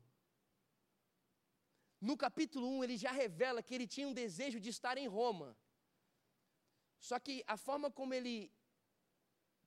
no 2.01 2.17
capítulo 2.17 2.67
1, 2.79 2.85
ele 2.85 2.97
já 2.97 3.13
revela 3.13 3.63
que 3.63 3.75
ele 3.75 3.87
tinha 3.87 4.09
um 4.09 4.13
desejo 4.13 4.59
de 4.59 4.71
estar 4.71 4.99
em 4.99 5.07
Roma. 5.07 5.57
Só 6.99 7.19
que 7.21 7.45
a 7.47 7.57
forma 7.57 7.91
como 7.91 8.13
ele 8.13 8.51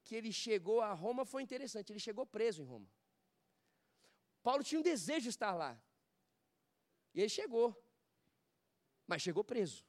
que 0.03 0.15
ele 0.15 0.31
chegou 0.33 0.81
a 0.81 0.91
Roma 0.91 1.23
foi 1.23 1.43
interessante, 1.43 1.91
ele 1.91 1.99
chegou 1.99 2.25
preso 2.25 2.61
em 2.61 2.65
Roma. 2.65 2.89
Paulo 4.41 4.63
tinha 4.63 4.79
um 4.79 4.87
desejo 4.93 5.25
de 5.27 5.29
estar 5.29 5.53
lá. 5.53 5.79
E 7.13 7.21
ele 7.21 7.29
chegou. 7.29 7.67
Mas 9.07 9.21
chegou 9.21 9.43
preso. 9.43 9.83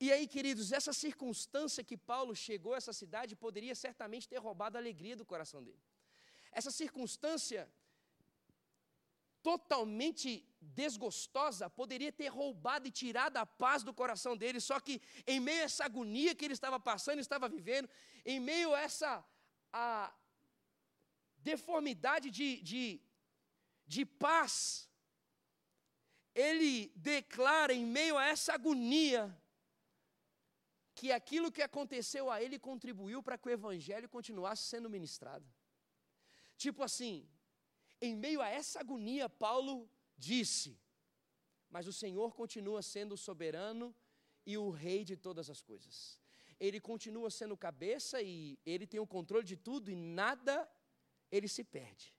E 0.00 0.12
aí, 0.12 0.28
queridos, 0.28 0.70
essa 0.70 0.92
circunstância 0.92 1.82
que 1.82 1.96
Paulo 1.96 2.34
chegou 2.34 2.74
a 2.74 2.76
essa 2.76 2.92
cidade 2.92 3.34
poderia 3.34 3.74
certamente 3.74 4.28
ter 4.28 4.38
roubado 4.38 4.76
a 4.76 4.80
alegria 4.80 5.16
do 5.16 5.26
coração 5.32 5.62
dele. 5.62 5.82
Essa 6.52 6.70
circunstância 6.70 7.68
totalmente 9.42 10.28
desgostosa 10.60 11.70
poderia 11.70 12.12
ter 12.12 12.28
roubado 12.28 12.86
e 12.86 12.90
tirado 12.90 13.36
a 13.38 13.46
paz 13.46 13.82
do 13.82 13.94
coração 13.94 14.36
dele, 14.36 14.60
só 14.60 14.78
que 14.78 15.00
em 15.26 15.40
meio 15.40 15.62
a 15.62 15.64
essa 15.64 15.84
agonia 15.84 16.34
que 16.34 16.44
ele 16.44 16.54
estava 16.54 16.78
passando, 16.78 17.20
estava 17.20 17.48
vivendo, 17.48 17.88
em 18.24 18.38
meio 18.38 18.74
a 18.74 18.80
essa 18.80 19.24
a 19.72 20.12
deformidade 21.38 22.30
de, 22.30 22.60
de, 22.62 23.00
de 23.88 24.04
paz, 24.04 24.88
ele 26.34 26.92
declara 26.94 27.72
em 27.72 27.84
meio 27.84 28.18
a 28.18 28.26
essa 28.26 28.52
agonia, 28.52 29.22
que 30.94 31.10
aquilo 31.10 31.50
que 31.50 31.62
aconteceu 31.62 32.30
a 32.30 32.42
ele 32.42 32.58
contribuiu 32.58 33.22
para 33.22 33.38
que 33.38 33.48
o 33.48 33.56
evangelho 33.58 34.08
continuasse 34.08 34.64
sendo 34.64 34.90
ministrado. 34.90 35.46
Tipo 36.56 36.82
assim, 36.82 37.26
em 38.00 38.14
meio 38.16 38.40
a 38.42 38.48
essa 38.48 38.80
agonia, 38.80 39.28
Paulo 39.28 39.88
disse: 40.16 40.78
Mas 41.70 41.86
o 41.86 41.92
Senhor 41.92 42.34
continua 42.34 42.82
sendo 42.82 43.16
soberano 43.16 43.94
e 44.44 44.58
o 44.58 44.70
rei 44.70 45.04
de 45.04 45.16
todas 45.16 45.48
as 45.48 45.62
coisas. 45.62 46.18
Ele 46.58 46.80
continua 46.80 47.30
sendo 47.30 47.56
cabeça 47.56 48.20
e 48.20 48.58
ele 48.66 48.86
tem 48.86 49.00
o 49.00 49.06
controle 49.06 49.46
de 49.46 49.56
tudo 49.56 49.90
e 49.90 49.96
nada 49.96 50.68
ele 51.30 51.46
se 51.46 51.62
perde. 51.62 52.17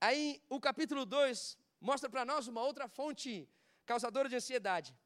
Aí 0.00 0.42
o 0.48 0.60
capítulo 0.60 1.06
2 1.06 1.56
mostra 1.80 2.08
para 2.10 2.24
nós 2.24 2.48
uma 2.48 2.62
outra 2.62 2.88
fonte 2.88 3.48
causadora 3.84 4.28
de 4.28 4.36
ansiedade 4.36 4.96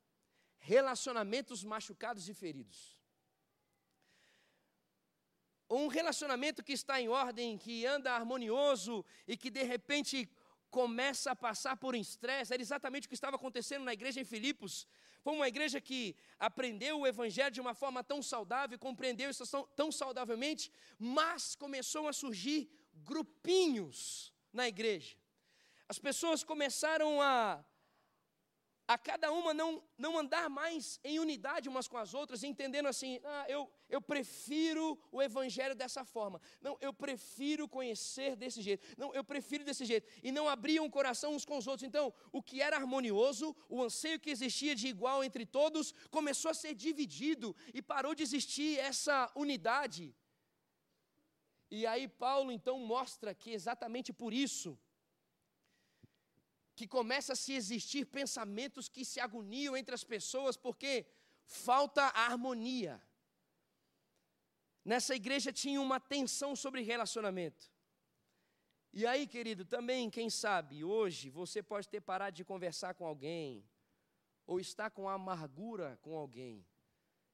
relacionamentos 0.61 1.65
machucados 1.65 2.29
e 2.29 2.35
feridos. 2.35 3.01
Um 5.69 5.87
relacionamento 5.87 6.63
que 6.63 6.73
está 6.73 7.01
em 7.01 7.09
ordem, 7.09 7.57
que 7.57 7.87
anda 7.87 8.13
harmonioso 8.13 9.05
e 9.27 9.37
que 9.37 9.51
de 9.51 9.63
repente 9.63 10.29
começa 10.69 11.33
a 11.33 11.37
passar 11.37 11.77
por 11.77 11.95
estresse, 11.95 12.53
era 12.53 12.63
exatamente 12.63 13.07
o 13.07 13.09
que 13.09 13.15
estava 13.15 13.37
acontecendo 13.37 13.85
na 13.85 13.93
igreja 13.93 14.21
em 14.21 14.25
Filipos. 14.25 14.87
Foi 15.23 15.35
uma 15.35 15.49
igreja 15.49 15.81
que 15.81 16.17
aprendeu 16.39 17.01
o 17.01 17.07
evangelho 17.07 17.51
de 17.51 17.61
uma 17.61 17.75
forma 17.75 18.03
tão 18.03 18.23
saudável, 18.23 18.79
compreendeu 18.79 19.31
isso 19.31 19.47
tão, 19.47 19.67
tão 19.77 19.93
saudavelmente, 19.93 20.73
mas 20.99 21.55
começou 21.55 22.09
a 22.09 22.13
surgir 22.13 22.71
grupinhos 22.95 24.33
na 24.53 24.67
igreja. 24.67 25.17
As 25.89 25.99
pessoas 25.99 26.43
começaram 26.43 27.21
a 27.21 27.65
a 28.93 28.99
cada 28.99 29.31
uma 29.31 29.55
não, 29.55 29.81
não 29.97 30.19
andar 30.19 30.51
mais 30.51 30.99
em 31.05 31.21
unidade 31.21 31.69
umas 31.69 31.87
com 31.87 31.97
as 31.97 32.13
outras, 32.13 32.43
entendendo 32.43 32.89
assim, 32.89 33.21
ah, 33.25 33.45
eu, 33.49 33.71
eu 33.89 34.01
prefiro 34.03 34.99
o 35.13 35.23
evangelho 35.23 35.77
dessa 35.77 36.05
forma, 36.05 36.41
não, 36.61 36.77
eu 36.81 36.93
prefiro 36.93 37.69
conhecer 37.69 38.35
desse 38.35 38.61
jeito, 38.61 38.85
não, 38.99 39.15
eu 39.15 39.23
prefiro 39.23 39.63
desse 39.63 39.85
jeito, 39.85 40.09
e 40.25 40.33
não 40.33 40.49
abriam 40.49 40.85
o 40.85 40.91
coração 40.91 41.37
uns 41.37 41.45
com 41.45 41.57
os 41.57 41.69
outros. 41.69 41.87
Então, 41.87 42.13
o 42.33 42.43
que 42.43 42.61
era 42.61 42.77
harmonioso, 42.79 43.55
o 43.69 43.81
anseio 43.81 44.19
que 44.19 44.29
existia 44.29 44.75
de 44.75 44.89
igual 44.89 45.23
entre 45.23 45.47
todos, 45.47 45.95
começou 46.11 46.51
a 46.51 46.55
ser 46.63 46.75
dividido 46.75 47.55
e 47.73 47.81
parou 47.81 48.13
de 48.13 48.25
existir 48.25 48.77
essa 48.81 49.31
unidade. 49.37 50.13
E 51.71 51.87
aí, 51.87 52.09
Paulo 52.09 52.51
então 52.51 52.77
mostra 52.81 53.33
que 53.33 53.53
exatamente 53.53 54.13
por 54.13 54.35
isso, 54.35 54.77
que 56.81 56.87
começa 56.89 57.35
a 57.35 57.37
se 57.37 57.53
existir 57.53 58.07
pensamentos 58.07 58.89
que 58.89 59.05
se 59.05 59.21
agoniam 59.21 59.77
entre 59.77 59.95
as 59.95 60.03
pessoas 60.03 60.57
porque 60.57 61.05
falta 61.45 62.03
a 62.05 62.23
harmonia. 62.25 62.99
Nessa 64.83 65.15
igreja 65.15 65.53
tinha 65.53 65.79
uma 65.79 66.01
tensão 66.01 66.57
sobre 66.57 66.81
relacionamento. 66.81 67.71
E 68.95 69.07
aí, 69.07 69.27
querido, 69.27 69.67
também, 69.67 70.09
quem 70.09 70.31
sabe, 70.31 70.83
hoje 70.83 71.29
você 71.29 71.63
pode 71.63 71.87
ter 71.87 72.01
parado 72.01 72.35
de 72.35 72.47
conversar 72.47 72.95
com 72.95 73.07
alguém, 73.07 73.63
ou 74.47 74.59
está 74.59 74.89
com 74.89 75.07
amargura 75.07 75.99
com 76.01 76.17
alguém, 76.17 76.67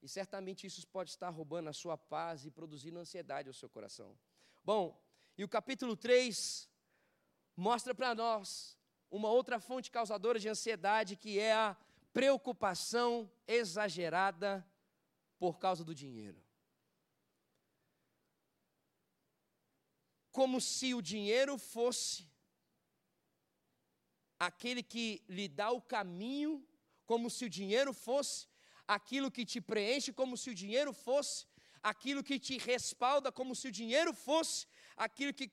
e 0.03 0.09
certamente 0.09 0.67
isso 0.67 0.85
pode 0.89 1.11
estar 1.11 1.31
roubando 1.31 1.69
a 1.69 1.73
sua 1.73 1.97
paz 1.97 2.45
e 2.45 2.51
produzindo 2.51 2.99
ansiedade 2.99 3.49
ao 3.49 3.55
seu 3.55 3.69
coração. 3.69 4.19
Bom, 4.65 5.01
e 5.39 5.45
o 5.45 5.49
capítulo 5.49 5.97
3 5.97 6.69
mostra 7.57 7.95
para 7.95 8.13
nós 8.13 8.76
uma 9.17 9.31
outra 9.31 9.59
fonte 9.59 9.91
causadora 9.91 10.39
de 10.39 10.49
ansiedade, 10.49 11.17
que 11.17 11.39
é 11.39 11.53
a 11.53 11.77
preocupação 12.13 13.31
exagerada 13.47 14.51
por 15.39 15.59
causa 15.59 15.83
do 15.85 15.95
dinheiro. 15.95 16.41
Como 20.31 20.61
se 20.61 20.93
o 20.95 21.01
dinheiro 21.01 21.57
fosse 21.57 22.29
aquele 24.39 24.83
que 24.83 25.23
lhe 25.29 25.49
dá 25.49 25.71
o 25.71 25.81
caminho, 25.81 26.53
como 27.07 27.31
se 27.31 27.45
o 27.47 27.51
dinheiro 27.59 27.93
fosse 27.95 28.47
aquilo 28.87 29.31
que 29.31 29.45
te 29.45 29.61
preenche, 29.61 30.13
como 30.13 30.37
se 30.37 30.51
o 30.51 30.55
dinheiro 30.55 30.93
fosse 30.93 31.47
aquilo 31.83 32.23
que 32.23 32.39
te 32.39 32.59
respalda, 32.59 33.33
como 33.33 33.55
se 33.55 33.69
o 33.69 33.73
dinheiro 33.73 34.13
fosse 34.13 34.67
aquilo 34.97 35.33
que 35.33 35.51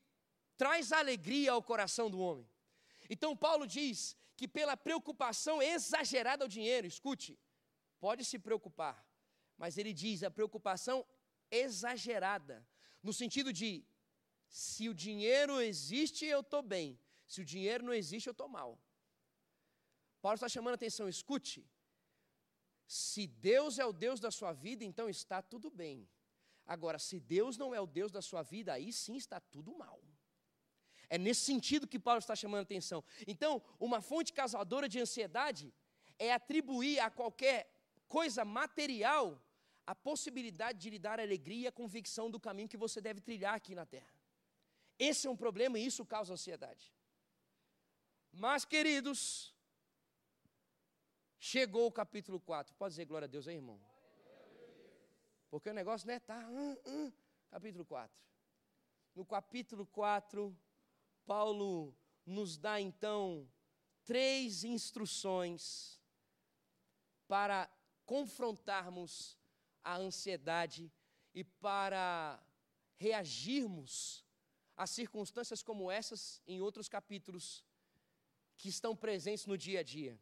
traz 0.58 0.92
alegria 0.92 1.52
ao 1.54 1.64
coração 1.64 2.10
do 2.10 2.20
homem. 2.20 2.48
Então, 3.14 3.32
Paulo 3.46 3.66
diz 3.78 3.98
que 4.38 4.48
pela 4.58 4.76
preocupação 4.88 5.56
exagerada 5.62 6.44
ao 6.44 6.54
dinheiro, 6.58 6.88
escute, 6.94 7.32
pode 8.06 8.24
se 8.30 8.38
preocupar, 8.48 8.98
mas 9.62 9.78
ele 9.78 9.94
diz 10.04 10.24
a 10.24 10.32
preocupação 10.38 10.98
exagerada, 11.52 12.56
no 13.08 13.14
sentido 13.22 13.52
de 13.60 13.70
se 14.48 14.90
o 14.92 14.96
dinheiro 15.06 15.62
existe, 15.62 16.26
eu 16.26 16.42
estou 16.46 16.64
bem, 16.76 16.88
se 17.28 17.40
o 17.42 17.46
dinheiro 17.54 17.84
não 17.88 17.94
existe, 18.02 18.28
eu 18.28 18.38
estou 18.38 18.50
mal. 18.58 18.72
Paulo 20.24 20.38
está 20.40 20.50
chamando 20.56 20.76
a 20.76 20.80
atenção, 20.82 21.08
escute, 21.08 21.60
se 22.88 23.28
Deus 23.28 23.78
é 23.84 23.86
o 23.86 23.94
Deus 24.06 24.20
da 24.26 24.32
sua 24.40 24.54
vida, 24.54 24.84
então 24.84 25.08
está 25.18 25.40
tudo 25.54 25.70
bem. 25.70 26.10
Agora, 26.66 26.98
se 26.98 27.20
Deus 27.20 27.58
não 27.58 27.70
é 27.76 27.80
o 27.80 27.92
Deus 28.00 28.12
da 28.12 28.22
sua 28.22 28.42
vida, 28.42 28.74
aí 28.74 28.92
sim 28.92 29.16
está 29.16 29.40
tudo 29.40 29.78
mal. 29.84 30.02
É 31.14 31.18
nesse 31.26 31.42
sentido 31.42 31.88
que 31.92 32.00
Paulo 32.00 32.18
está 32.18 32.36
chamando 32.36 32.62
a 32.62 32.70
atenção. 32.70 33.04
Então, 33.28 33.62
uma 33.88 34.00
fonte 34.02 34.34
causadora 34.34 34.88
de 34.90 35.00
ansiedade 35.00 35.72
é 36.18 36.34
atribuir 36.34 37.00
a 37.00 37.10
qualquer 37.20 37.60
coisa 38.08 38.44
material 38.44 39.26
a 39.86 39.94
possibilidade 39.94 40.80
de 40.80 40.90
lhe 40.90 40.98
dar 40.98 41.20
alegria 41.20 41.66
e 41.66 41.68
a 41.68 41.72
convicção 41.72 42.32
do 42.32 42.40
caminho 42.40 42.68
que 42.68 42.82
você 42.86 43.00
deve 43.00 43.22
trilhar 43.22 43.54
aqui 43.54 43.76
na 43.76 43.86
terra. 43.86 44.12
Esse 44.98 45.28
é 45.28 45.30
um 45.30 45.36
problema 45.36 45.78
e 45.78 45.86
isso 45.86 46.04
causa 46.04 46.34
ansiedade. 46.34 46.92
Mas, 48.32 48.66
queridos, 48.66 49.54
chegou 51.38 51.86
o 51.86 51.92
capítulo 51.92 52.40
4. 52.40 52.74
Pode 52.74 52.94
dizer 52.94 53.06
glória 53.06 53.28
a 53.28 53.30
Deus 53.30 53.48
aí, 53.48 53.58
irmão? 53.58 53.80
Porque 55.52 55.70
o 55.70 55.74
negócio, 55.74 56.08
né, 56.08 56.20
tá. 56.20 56.40
Hum, 56.50 56.76
hum, 56.88 57.14
capítulo 57.52 57.86
4. 57.86 58.20
No 59.14 59.24
capítulo 59.24 59.86
4, 59.86 60.58
Paulo 61.26 61.96
nos 62.26 62.58
dá 62.58 62.80
então 62.80 63.50
três 64.06 64.64
instruções 64.64 66.00
para 67.28 67.70
confrontarmos 68.06 69.38
a 69.84 69.98
ansiedade 69.98 70.92
e 71.34 71.44
para 71.44 72.42
reagirmos 72.96 74.24
a 74.76 74.88
circunstâncias 74.88 75.62
como 75.62 75.92
essas 75.92 76.42
em 76.48 76.62
outros 76.62 76.88
capítulos 76.88 77.64
que 78.58 78.70
estão 78.70 78.96
presentes 78.96 79.46
no 79.46 79.58
dia 79.58 79.80
a 79.80 79.84
dia. 79.84 80.20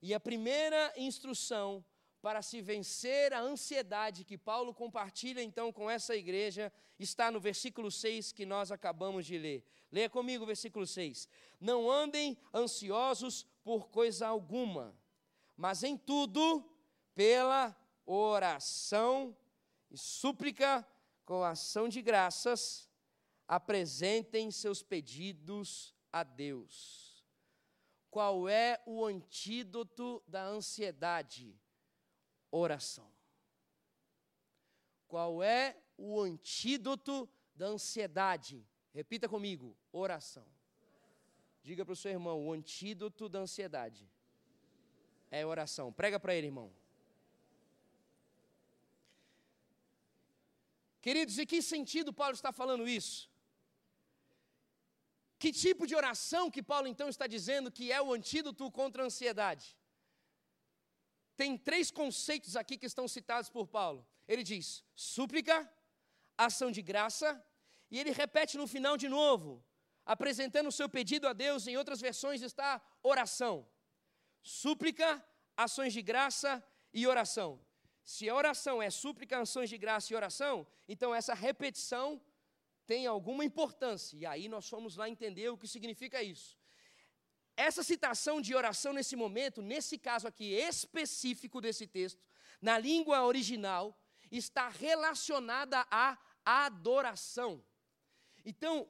E 0.00 0.14
a 0.14 0.20
primeira 0.20 0.92
instrução 0.96 1.84
para 2.26 2.42
se 2.42 2.60
vencer 2.60 3.32
a 3.32 3.40
ansiedade 3.40 4.24
que 4.24 4.36
Paulo 4.36 4.74
compartilha 4.74 5.40
então 5.40 5.72
com 5.72 5.88
essa 5.88 6.16
igreja, 6.16 6.72
está 6.98 7.30
no 7.30 7.38
versículo 7.38 7.88
6 7.88 8.32
que 8.32 8.44
nós 8.44 8.72
acabamos 8.72 9.24
de 9.24 9.38
ler. 9.38 9.64
Leia 9.92 10.10
comigo 10.10 10.42
o 10.42 10.46
versículo 10.46 10.88
6. 10.88 11.28
Não 11.60 11.88
andem 11.88 12.36
ansiosos 12.52 13.46
por 13.62 13.90
coisa 13.90 14.26
alguma, 14.26 14.92
mas 15.56 15.84
em 15.84 15.96
tudo, 15.96 16.68
pela 17.14 17.76
oração 18.04 19.36
e 19.88 19.96
súplica 19.96 20.84
com 21.24 21.44
ação 21.44 21.88
de 21.88 22.02
graças, 22.02 22.88
apresentem 23.46 24.50
seus 24.50 24.82
pedidos 24.82 25.94
a 26.12 26.24
Deus. 26.24 27.24
Qual 28.10 28.48
é 28.48 28.82
o 28.84 29.04
antídoto 29.04 30.20
da 30.26 30.44
ansiedade? 30.44 31.56
Oração. 32.56 33.08
Qual 35.06 35.42
é 35.42 35.76
o 35.96 36.20
antídoto 36.20 37.28
da 37.54 37.66
ansiedade? 37.66 38.66
Repita 38.94 39.28
comigo: 39.28 39.76
oração. 39.92 40.46
Diga 41.62 41.84
para 41.84 41.92
o 41.92 42.00
seu 42.02 42.10
irmão: 42.10 42.46
o 42.46 42.52
antídoto 42.52 43.28
da 43.28 43.40
ansiedade 43.40 44.08
é 45.30 45.44
oração. 45.44 45.92
Prega 45.92 46.18
para 46.18 46.34
ele, 46.34 46.46
irmão. 46.46 46.72
Queridos, 51.06 51.38
em 51.38 51.46
que 51.46 51.60
sentido 51.60 52.12
Paulo 52.20 52.34
está 52.34 52.52
falando 52.52 52.88
isso? 52.88 53.30
Que 55.38 55.52
tipo 55.52 55.86
de 55.86 55.94
oração 55.94 56.50
que 56.50 56.62
Paulo 56.62 56.88
então 56.88 57.08
está 57.08 57.26
dizendo 57.26 57.70
que 57.70 57.92
é 57.92 58.00
o 58.00 58.12
antídoto 58.12 58.70
contra 58.70 59.02
a 59.02 59.06
ansiedade? 59.06 59.76
Tem 61.36 61.56
três 61.56 61.90
conceitos 61.90 62.56
aqui 62.56 62.78
que 62.78 62.86
estão 62.86 63.06
citados 63.06 63.50
por 63.50 63.66
Paulo. 63.66 64.06
Ele 64.26 64.42
diz 64.42 64.82
súplica, 64.94 65.70
ação 66.36 66.70
de 66.70 66.82
graça, 66.82 67.44
e 67.90 67.98
ele 68.00 68.10
repete 68.10 68.56
no 68.56 68.66
final 68.66 68.96
de 68.96 69.08
novo, 69.08 69.64
apresentando 70.04 70.68
o 70.68 70.72
seu 70.72 70.88
pedido 70.88 71.28
a 71.28 71.32
Deus. 71.32 71.66
Em 71.66 71.76
outras 71.76 72.00
versões 72.00 72.42
está 72.42 72.80
oração. 73.02 73.68
Súplica, 74.42 75.24
ações 75.56 75.92
de 75.92 76.02
graça 76.02 76.64
e 76.92 77.06
oração. 77.06 77.60
Se 78.04 78.28
a 78.28 78.34
oração 78.34 78.80
é 78.80 78.88
súplica, 78.88 79.40
ações 79.40 79.68
de 79.68 79.76
graça 79.76 80.12
e 80.12 80.16
oração, 80.16 80.66
então 80.88 81.14
essa 81.14 81.34
repetição 81.34 82.20
tem 82.86 83.06
alguma 83.06 83.44
importância. 83.44 84.16
E 84.16 84.24
aí 84.24 84.48
nós 84.48 84.68
fomos 84.68 84.96
lá 84.96 85.08
entender 85.08 85.48
o 85.48 85.58
que 85.58 85.66
significa 85.66 86.22
isso. 86.22 86.56
Essa 87.56 87.82
citação 87.82 88.40
de 88.40 88.54
oração 88.54 88.92
nesse 88.92 89.16
momento, 89.16 89.62
nesse 89.62 89.96
caso 89.96 90.28
aqui 90.28 90.52
específico 90.52 91.60
desse 91.60 91.86
texto, 91.86 92.22
na 92.60 92.78
língua 92.78 93.24
original, 93.24 93.98
está 94.30 94.68
relacionada 94.68 95.86
à 95.90 96.18
adoração. 96.44 97.64
Então, 98.44 98.86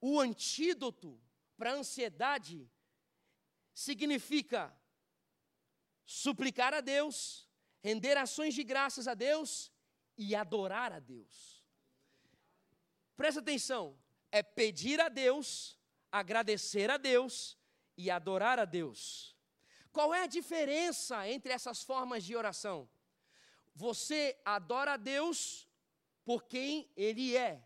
o 0.00 0.18
antídoto 0.18 1.20
para 1.56 1.70
a 1.70 1.74
ansiedade 1.74 2.68
significa 3.72 4.76
suplicar 6.04 6.74
a 6.74 6.80
Deus, 6.80 7.48
render 7.80 8.16
ações 8.16 8.54
de 8.54 8.64
graças 8.64 9.06
a 9.06 9.14
Deus 9.14 9.70
e 10.18 10.34
adorar 10.34 10.92
a 10.92 10.98
Deus. 10.98 11.64
Presta 13.16 13.40
atenção, 13.40 13.96
é 14.32 14.42
pedir 14.42 15.00
a 15.00 15.08
Deus, 15.08 15.78
agradecer 16.10 16.90
a 16.90 16.96
Deus 16.96 17.59
e 18.00 18.10
adorar 18.10 18.58
a 18.58 18.64
Deus. 18.64 19.36
Qual 19.92 20.14
é 20.14 20.22
a 20.22 20.26
diferença 20.38 21.28
entre 21.28 21.52
essas 21.52 21.82
formas 21.82 22.24
de 22.24 22.34
oração? 22.34 22.88
Você 23.74 24.20
adora 24.44 24.94
a 24.94 24.96
Deus 24.96 25.68
por 26.24 26.44
quem 26.44 26.90
Ele 26.96 27.36
é. 27.36 27.62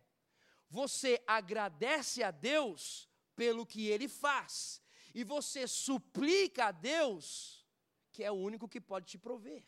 Você 0.69 1.23
agradece 1.27 2.23
a 2.23 2.31
Deus 2.31 3.09
pelo 3.37 3.65
que 3.65 3.87
Ele 3.89 4.09
faz. 4.09 4.83
E 5.15 5.23
você 5.23 5.69
suplica 5.69 6.67
a 6.67 6.73
Deus, 6.73 7.65
que 8.11 8.25
é 8.25 8.31
o 8.31 8.35
único 8.49 8.69
que 8.69 8.81
pode 8.81 9.07
te 9.07 9.19
prover. 9.19 9.63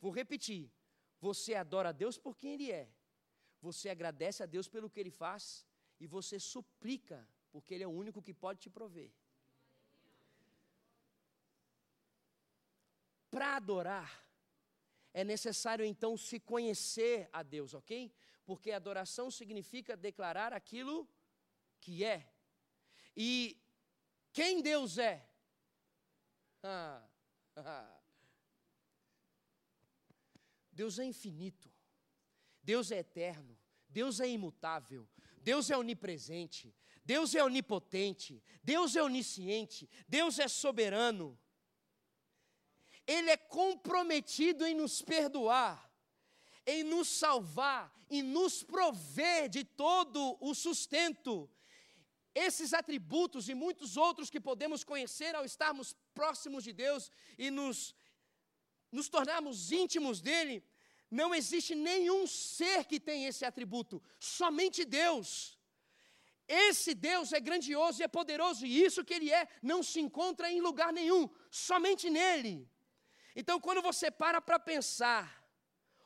Vou 0.00 0.12
repetir. 0.12 0.70
Você 1.20 1.54
adora 1.54 1.88
a 1.88 1.92
Deus 1.92 2.16
por 2.16 2.36
quem 2.36 2.52
Ele 2.52 2.70
é. 2.70 2.88
Você 3.60 3.88
agradece 3.88 4.42
a 4.42 4.46
Deus 4.46 4.68
pelo 4.68 4.88
que 4.88 5.00
Ele 5.00 5.10
faz. 5.10 5.66
E 5.98 6.06
você 6.06 6.38
suplica, 6.38 7.28
porque 7.50 7.74
Ele 7.74 7.84
é 7.84 7.86
o 7.86 7.90
único 7.90 8.22
que 8.22 8.34
pode 8.34 8.60
te 8.60 8.70
prover. 8.70 9.10
Para 13.30 13.56
adorar, 13.56 14.26
é 15.12 15.24
necessário 15.24 15.84
então 15.84 16.16
se 16.16 16.40
conhecer 16.40 17.28
a 17.32 17.42
Deus, 17.42 17.74
ok? 17.74 18.12
Porque 18.44 18.70
adoração 18.70 19.30
significa 19.30 19.96
declarar 19.96 20.52
aquilo 20.52 21.08
que 21.80 22.04
é. 22.04 22.32
E 23.16 23.60
quem 24.32 24.62
Deus 24.62 24.98
é? 24.98 25.28
Deus 30.72 30.98
é 30.98 31.04
infinito, 31.04 31.72
Deus 32.62 32.90
é 32.92 32.98
eterno, 32.98 33.58
Deus 33.88 34.20
é 34.20 34.28
imutável, 34.28 35.08
Deus 35.42 35.70
é 35.70 35.76
onipresente, 35.76 36.74
Deus 37.08 37.34
é 37.34 37.42
onipotente, 37.42 38.42
Deus 38.62 38.94
é 38.94 39.02
onisciente, 39.02 39.88
Deus 40.06 40.38
é 40.38 40.46
soberano. 40.46 41.26
Ele 43.06 43.30
é 43.30 43.36
comprometido 43.38 44.66
em 44.66 44.74
nos 44.74 45.00
perdoar, 45.00 45.90
em 46.66 46.82
nos 46.82 47.08
salvar, 47.08 47.90
em 48.10 48.22
nos 48.22 48.62
prover 48.62 49.48
de 49.48 49.64
todo 49.64 50.36
o 50.38 50.54
sustento. 50.54 51.50
Esses 52.34 52.74
atributos 52.74 53.48
e 53.48 53.54
muitos 53.54 53.96
outros 53.96 54.28
que 54.28 54.38
podemos 54.38 54.84
conhecer 54.84 55.34
ao 55.34 55.46
estarmos 55.46 55.96
próximos 56.12 56.62
de 56.62 56.74
Deus 56.74 57.10
e 57.38 57.50
nos, 57.50 57.94
nos 58.92 59.08
tornarmos 59.08 59.72
íntimos 59.72 60.20
dele, 60.20 60.62
não 61.10 61.34
existe 61.34 61.74
nenhum 61.74 62.26
ser 62.26 62.84
que 62.84 63.00
tem 63.00 63.24
esse 63.24 63.46
atributo, 63.46 64.02
somente 64.20 64.84
Deus. 64.84 65.57
Esse 66.48 66.94
Deus 66.94 67.32
é 67.32 67.38
grandioso 67.38 68.00
e 68.00 68.04
é 68.04 68.08
poderoso, 68.08 68.66
e 68.66 68.82
isso 68.82 69.04
que 69.04 69.14
Ele 69.14 69.30
é 69.30 69.46
não 69.62 69.82
se 69.82 70.00
encontra 70.00 70.50
em 70.50 70.60
lugar 70.60 70.92
nenhum, 70.92 71.28
somente 71.50 72.08
nele. 72.08 72.68
Então, 73.36 73.60
quando 73.60 73.82
você 73.82 74.10
para 74.10 74.40
para 74.40 74.58
pensar 74.58 75.46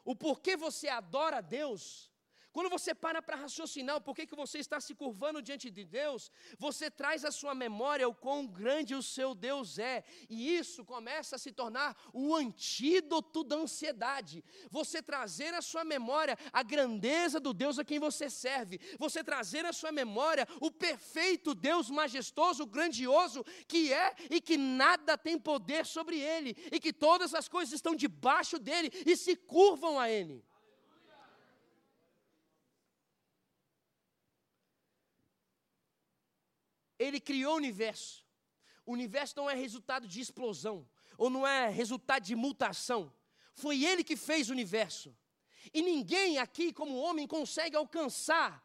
o 0.04 0.14
porquê 0.14 0.56
você 0.56 0.88
adora 0.88 1.38
a 1.38 1.40
Deus, 1.40 2.11
quando 2.52 2.68
você 2.68 2.94
para 2.94 3.22
para 3.22 3.36
raciocinar 3.36 4.00
porquê 4.00 4.26
que 4.26 4.36
você 4.36 4.58
está 4.58 4.80
se 4.80 4.94
curvando 4.94 5.42
diante 5.42 5.70
de 5.70 5.84
Deus, 5.84 6.30
você 6.58 6.90
traz 6.90 7.24
à 7.24 7.30
sua 7.30 7.54
memória 7.54 8.08
o 8.08 8.14
quão 8.14 8.46
grande 8.46 8.94
o 8.94 9.02
seu 9.02 9.34
Deus 9.34 9.78
é, 9.78 10.04
e 10.28 10.56
isso 10.56 10.84
começa 10.84 11.36
a 11.36 11.38
se 11.38 11.52
tornar 11.52 11.96
o 12.12 12.34
antídoto 12.34 13.42
da 13.42 13.56
ansiedade. 13.56 14.44
Você 14.70 15.02
trazer 15.02 15.54
à 15.54 15.62
sua 15.62 15.84
memória 15.84 16.36
a 16.52 16.62
grandeza 16.62 17.40
do 17.40 17.52
Deus 17.52 17.78
a 17.78 17.84
quem 17.84 17.98
você 17.98 18.28
serve, 18.28 18.80
você 18.98 19.24
trazer 19.24 19.64
à 19.64 19.72
sua 19.72 19.92
memória 19.92 20.46
o 20.60 20.70
perfeito 20.70 21.54
Deus 21.54 21.90
majestoso, 21.90 22.66
grandioso 22.66 23.44
que 23.66 23.92
é 23.92 24.14
e 24.30 24.40
que 24.40 24.56
nada 24.56 25.16
tem 25.16 25.38
poder 25.38 25.86
sobre 25.86 26.18
ele, 26.20 26.56
e 26.70 26.78
que 26.78 26.92
todas 26.92 27.34
as 27.34 27.48
coisas 27.48 27.72
estão 27.72 27.94
debaixo 27.94 28.58
dele 28.58 28.90
e 29.06 29.16
se 29.16 29.36
curvam 29.36 29.98
a 29.98 30.10
ele. 30.10 30.44
Ele 37.02 37.20
criou 37.20 37.54
o 37.54 37.56
universo. 37.56 38.24
O 38.84 38.92
universo 38.92 39.34
não 39.36 39.48
é 39.48 39.54
resultado 39.54 40.06
de 40.06 40.20
explosão, 40.20 40.88
ou 41.16 41.30
não 41.30 41.46
é 41.46 41.68
resultado 41.68 42.24
de 42.24 42.34
mutação. 42.34 43.12
Foi 43.54 43.84
Ele 43.84 44.02
que 44.02 44.16
fez 44.16 44.48
o 44.48 44.52
universo. 44.52 45.16
E 45.72 45.82
ninguém 45.82 46.38
aqui, 46.38 46.72
como 46.72 46.96
homem, 46.96 47.26
consegue 47.26 47.76
alcançar 47.76 48.64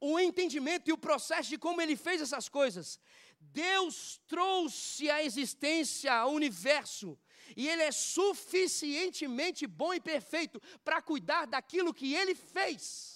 o 0.00 0.18
entendimento 0.18 0.88
e 0.88 0.92
o 0.92 0.98
processo 0.98 1.48
de 1.48 1.58
como 1.58 1.80
Ele 1.80 1.96
fez 1.96 2.20
essas 2.20 2.48
coisas. 2.48 2.98
Deus 3.38 4.20
trouxe 4.26 5.10
à 5.10 5.22
existência 5.22 6.12
ao 6.12 6.32
universo, 6.32 7.18
e 7.56 7.68
Ele 7.68 7.82
é 7.82 7.92
suficientemente 7.92 9.66
bom 9.66 9.94
e 9.94 10.00
perfeito 10.00 10.60
para 10.82 11.02
cuidar 11.02 11.46
daquilo 11.46 11.94
que 11.94 12.14
Ele 12.14 12.34
fez. 12.34 13.13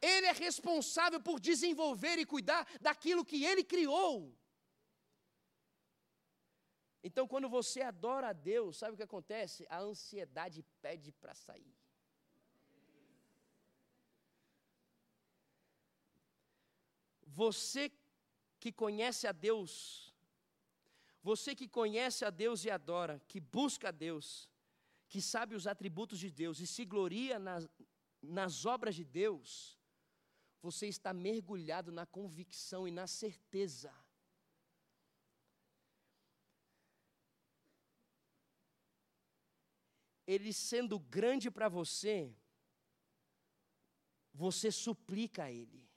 Ele 0.00 0.26
é 0.26 0.32
responsável 0.32 1.20
por 1.20 1.40
desenvolver 1.40 2.18
e 2.18 2.26
cuidar 2.26 2.66
daquilo 2.80 3.24
que 3.24 3.44
ele 3.44 3.64
criou. 3.64 4.36
Então, 7.02 7.26
quando 7.26 7.48
você 7.48 7.80
adora 7.80 8.28
a 8.28 8.32
Deus, 8.32 8.76
sabe 8.76 8.94
o 8.94 8.96
que 8.96 9.02
acontece? 9.02 9.66
A 9.68 9.80
ansiedade 9.80 10.64
pede 10.82 11.12
para 11.12 11.34
sair. 11.34 11.76
Você 17.26 17.92
que 18.58 18.72
conhece 18.72 19.26
a 19.28 19.32
Deus, 19.32 20.12
você 21.22 21.54
que 21.54 21.68
conhece 21.68 22.24
a 22.24 22.30
Deus 22.30 22.64
e 22.64 22.70
adora, 22.70 23.22
que 23.28 23.38
busca 23.38 23.88
a 23.88 23.92
Deus, 23.92 24.48
que 25.08 25.22
sabe 25.22 25.54
os 25.54 25.66
atributos 25.66 26.18
de 26.18 26.30
Deus 26.30 26.58
e 26.58 26.66
se 26.66 26.84
gloria 26.84 27.38
nas, 27.38 27.68
nas 28.20 28.66
obras 28.66 28.96
de 28.96 29.04
Deus, 29.04 29.77
você 30.60 30.86
está 30.86 31.12
mergulhado 31.12 31.92
na 31.92 32.04
convicção 32.04 32.86
e 32.86 32.90
na 32.90 33.06
certeza. 33.06 33.92
Ele 40.26 40.52
sendo 40.52 40.98
grande 40.98 41.50
para 41.50 41.68
você, 41.68 42.36
você 44.34 44.70
suplica 44.70 45.44
a 45.44 45.52
Ele. 45.52 45.88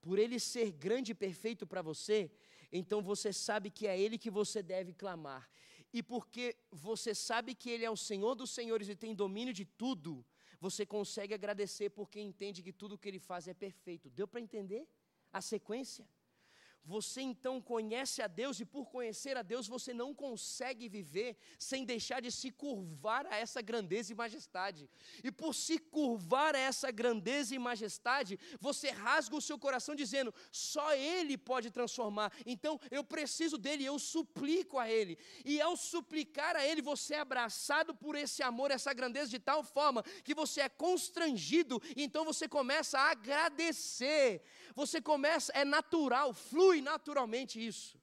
Por 0.00 0.18
Ele 0.18 0.38
ser 0.38 0.70
grande 0.72 1.12
e 1.12 1.14
perfeito 1.14 1.66
para 1.66 1.82
você, 1.82 2.30
então 2.70 3.02
você 3.02 3.32
sabe 3.32 3.70
que 3.70 3.86
é 3.86 3.98
Ele 3.98 4.16
que 4.16 4.30
você 4.30 4.62
deve 4.62 4.92
clamar. 4.94 5.50
E 5.92 6.02
porque 6.02 6.56
você 6.70 7.14
sabe 7.14 7.54
que 7.54 7.68
Ele 7.68 7.84
é 7.84 7.90
o 7.90 7.96
Senhor 7.96 8.34
dos 8.34 8.50
Senhores 8.50 8.88
e 8.88 8.94
tem 8.94 9.14
domínio 9.14 9.52
de 9.52 9.64
tudo, 9.64 10.24
você 10.60 10.84
consegue 10.84 11.32
agradecer 11.32 11.90
porque 11.90 12.20
entende 12.20 12.62
que 12.62 12.72
tudo 12.72 12.98
que 12.98 13.08
ele 13.08 13.18
faz 13.18 13.48
é 13.48 13.54
perfeito. 13.54 14.10
Deu 14.10 14.28
para 14.28 14.40
entender 14.40 14.86
a 15.32 15.40
sequência? 15.40 16.06
Você 16.84 17.20
então 17.20 17.60
conhece 17.60 18.22
a 18.22 18.26
Deus 18.26 18.58
e 18.58 18.64
por 18.64 18.86
conhecer 18.86 19.36
a 19.36 19.42
Deus 19.42 19.68
você 19.68 19.92
não 19.92 20.14
consegue 20.14 20.88
viver 20.88 21.36
sem 21.58 21.84
deixar 21.84 22.20
de 22.20 22.32
se 22.32 22.50
curvar 22.50 23.26
a 23.26 23.36
essa 23.36 23.60
grandeza 23.60 24.12
e 24.12 24.16
majestade. 24.16 24.88
E 25.22 25.30
por 25.30 25.54
se 25.54 25.78
curvar 25.78 26.54
a 26.54 26.58
essa 26.58 26.90
grandeza 26.90 27.54
e 27.54 27.58
majestade, 27.58 28.38
você 28.58 28.90
rasga 28.90 29.36
o 29.36 29.40
seu 29.40 29.58
coração 29.58 29.94
dizendo: 29.94 30.34
só 30.50 30.94
Ele 30.94 31.36
pode 31.36 31.70
transformar. 31.70 32.32
Então 32.46 32.80
eu 32.90 33.04
preciso 33.04 33.58
dele, 33.58 33.84
eu 33.84 33.98
suplico 33.98 34.78
a 34.78 34.90
Ele. 34.90 35.18
E 35.44 35.60
ao 35.60 35.76
suplicar 35.76 36.56
a 36.56 36.66
Ele, 36.66 36.82
você 36.82 37.14
é 37.14 37.20
abraçado 37.20 37.94
por 37.94 38.16
esse 38.16 38.42
amor, 38.42 38.70
essa 38.70 38.92
grandeza 38.92 39.30
de 39.30 39.38
tal 39.38 39.62
forma 39.62 40.02
que 40.24 40.34
você 40.34 40.62
é 40.62 40.68
constrangido. 40.68 41.80
Então 41.94 42.24
você 42.24 42.48
começa 42.48 42.98
a 42.98 43.10
agradecer. 43.10 44.42
Você 44.80 44.98
começa, 45.12 45.52
é 45.52 45.64
natural, 45.76 46.28
flui 46.32 46.80
naturalmente 46.92 47.54
isso. 47.70 48.00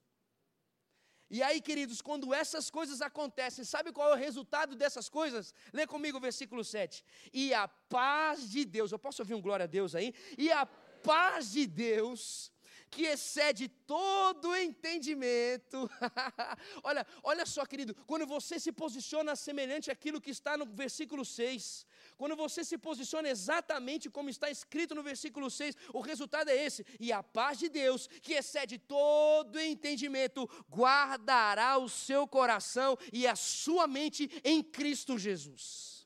E 1.36 1.40
aí, 1.44 1.60
queridos, 1.60 2.02
quando 2.02 2.34
essas 2.42 2.70
coisas 2.70 3.02
acontecem, 3.02 3.66
sabe 3.66 3.92
qual 3.92 4.12
é 4.12 4.14
o 4.14 4.24
resultado 4.28 4.76
dessas 4.76 5.10
coisas? 5.10 5.54
Lê 5.74 5.86
comigo 5.88 6.18
o 6.18 6.26
versículo 6.28 6.64
7. 6.64 7.04
E 7.34 7.44
a 7.54 7.68
paz 7.68 8.50
de 8.50 8.64
Deus, 8.64 8.92
eu 8.92 9.00
posso 9.00 9.22
ouvir 9.24 9.34
um 9.34 9.42
glória 9.42 9.64
a 9.64 9.74
Deus 9.78 9.96
aí? 9.96 10.14
E 10.38 10.52
a 10.52 10.66
paz 11.12 11.52
de 11.52 11.66
Deus, 11.66 12.52
que 12.92 13.06
excede 13.06 13.68
todo 13.68 14.56
entendimento. 14.56 15.90
olha, 16.84 17.06
olha 17.24 17.46
só, 17.46 17.66
querido, 17.66 17.96
quando 18.06 18.28
você 18.28 18.60
se 18.60 18.72
posiciona 18.72 19.36
semelhante 19.36 19.90
àquilo 19.90 20.22
que 20.22 20.30
está 20.30 20.56
no 20.56 20.68
versículo 20.84 21.26
6, 21.26 21.87
quando 22.18 22.36
você 22.36 22.64
se 22.64 22.78
posiciona 22.78 23.30
exatamente 23.30 24.10
como 24.10 24.30
está 24.30 24.50
escrito 24.50 24.96
no 24.96 25.04
versículo 25.04 25.50
6, 25.50 25.76
o 25.94 26.02
resultado 26.02 26.50
é 26.50 26.56
esse: 26.56 26.86
e 27.00 27.12
a 27.12 27.22
paz 27.22 27.60
de 27.60 27.70
Deus, 27.70 28.08
que 28.22 28.34
excede 28.34 28.78
todo 28.78 29.60
entendimento, 29.60 30.50
guardará 30.70 31.78
o 31.78 31.88
seu 31.88 32.28
coração 32.28 32.98
e 33.14 33.28
a 33.28 33.36
sua 33.36 33.88
mente 33.88 34.30
em 34.44 34.64
Cristo 34.64 35.18
Jesus. 35.18 35.98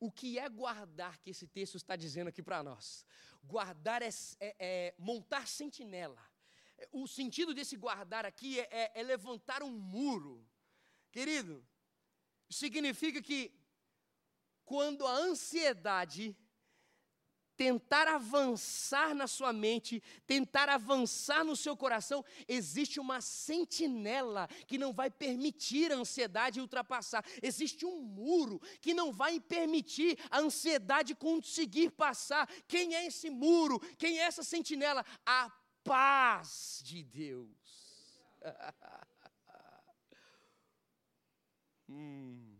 O 0.00 0.10
que 0.12 0.38
é 0.38 0.46
guardar 0.50 1.18
que 1.18 1.30
esse 1.30 1.46
texto 1.46 1.76
está 1.76 1.96
dizendo 1.96 2.28
aqui 2.28 2.42
para 2.42 2.62
nós? 2.62 3.06
Guardar 3.42 4.02
é, 4.02 4.10
é, 4.38 4.56
é, 4.58 4.94
montar 4.98 5.48
sentinela. 5.48 6.33
O 6.90 7.06
sentido 7.06 7.54
desse 7.54 7.76
guardar 7.76 8.24
aqui 8.24 8.60
é, 8.60 8.68
é, 8.70 9.00
é 9.00 9.02
levantar 9.02 9.62
um 9.62 9.70
muro. 9.70 10.46
Querido, 11.10 11.64
significa 12.48 13.22
que 13.22 13.52
quando 14.64 15.06
a 15.06 15.14
ansiedade 15.14 16.36
tentar 17.56 18.08
avançar 18.08 19.14
na 19.14 19.26
sua 19.26 19.52
mente, 19.52 20.02
tentar 20.26 20.68
avançar 20.68 21.44
no 21.44 21.54
seu 21.54 21.76
coração, 21.76 22.24
existe 22.48 22.98
uma 22.98 23.20
sentinela 23.20 24.48
que 24.66 24.78
não 24.78 24.92
vai 24.92 25.10
permitir 25.10 25.92
a 25.92 25.96
ansiedade 25.96 26.60
ultrapassar. 26.60 27.24
Existe 27.42 27.86
um 27.86 28.00
muro 28.00 28.60
que 28.80 28.92
não 28.92 29.12
vai 29.12 29.38
permitir 29.40 30.18
a 30.30 30.40
ansiedade 30.40 31.14
conseguir 31.14 31.90
passar. 31.90 32.48
Quem 32.66 32.94
é 32.94 33.06
esse 33.06 33.30
muro? 33.30 33.78
Quem 33.96 34.18
é 34.18 34.22
essa 34.22 34.42
sentinela? 34.42 35.04
A 35.24 35.52
paz 35.84 36.80
de 36.82 37.04
Deus. 37.04 38.18
hum. 41.88 42.56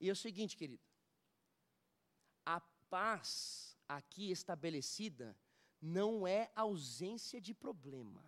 E 0.00 0.08
é 0.08 0.12
o 0.12 0.16
seguinte, 0.16 0.56
querido, 0.56 0.82
a 2.44 2.60
paz 2.88 3.76
aqui 3.86 4.30
estabelecida 4.30 5.36
não 5.80 6.26
é 6.26 6.50
ausência 6.56 7.40
de 7.40 7.54
problema. 7.54 8.24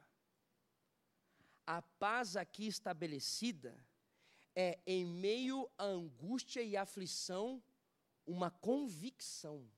A 1.67 1.81
paz 1.81 2.37
aqui 2.37 2.67
estabelecida 2.67 3.75
é, 4.55 4.79
em 4.87 5.07
meio 5.07 5.71
à 5.79 5.85
angústia 5.85 6.63
e 6.63 6.77
aflição, 6.77 7.63
uma 8.27 8.51
convicção. 8.51 9.69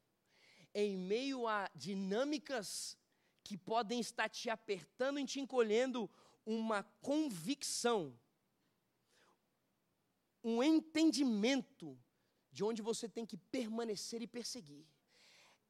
Em 0.75 0.97
meio 0.97 1.47
a 1.47 1.71
dinâmicas 1.75 2.97
que 3.43 3.57
podem 3.57 4.01
estar 4.01 4.29
te 4.29 4.51
apertando 4.51 5.19
e 5.19 5.25
te 5.25 5.41
encolhendo, 5.41 6.11
uma 6.45 6.83
convicção 7.01 8.19
um 10.45 10.63
entendimento 10.63 11.99
de 12.53 12.63
onde 12.63 12.83
você 12.83 13.09
tem 13.09 13.25
que 13.25 13.37
permanecer 13.37 14.21
e 14.21 14.27
perseguir. 14.27 14.87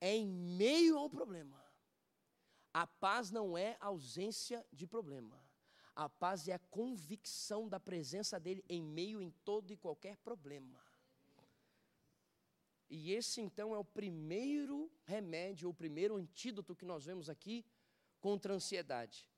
É 0.01 0.15
em 0.15 0.27
meio 0.27 0.99
ao 0.99 1.09
problema. 1.09 1.65
A 2.73 2.85
paz 2.87 3.31
não 3.31 3.57
é 3.57 3.77
ausência 3.81 4.67
de 4.73 4.85
problema. 4.85 5.41
A 5.95 6.09
paz 6.09 6.49
é 6.49 6.53
a 6.53 6.59
convicção 6.59 7.69
da 7.69 7.79
presença 7.79 8.39
dele 8.41 8.65
em 8.69 8.83
meio 8.83 9.23
em 9.23 9.31
todo 9.45 9.71
e 9.71 9.77
qualquer 9.77 10.17
problema. 10.17 10.84
E 12.95 13.13
esse 13.13 13.41
então 13.41 13.75
é 13.75 13.79
o 13.79 13.85
primeiro 13.85 14.89
remédio, 15.05 15.69
o 15.69 15.75
primeiro 15.75 16.15
antídoto 16.17 16.77
que 16.77 16.85
nós 16.85 17.05
vemos 17.05 17.29
aqui 17.29 17.67
contra 18.21 18.53
a 18.53 18.57
ansiedade. 18.57 19.29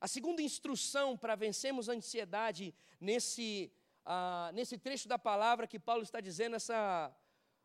A 0.00 0.08
segunda 0.08 0.42
instrução 0.42 1.16
para 1.16 1.36
vencermos 1.36 1.88
a 1.88 1.92
ansiedade 1.92 2.74
nesse 3.00 3.72
ah, 4.04 4.50
nesse 4.52 4.76
trecho 4.76 5.06
da 5.08 5.18
palavra 5.18 5.66
que 5.66 5.78
Paulo 5.78 6.02
está 6.02 6.20
dizendo, 6.20 6.56
essa 6.56 7.14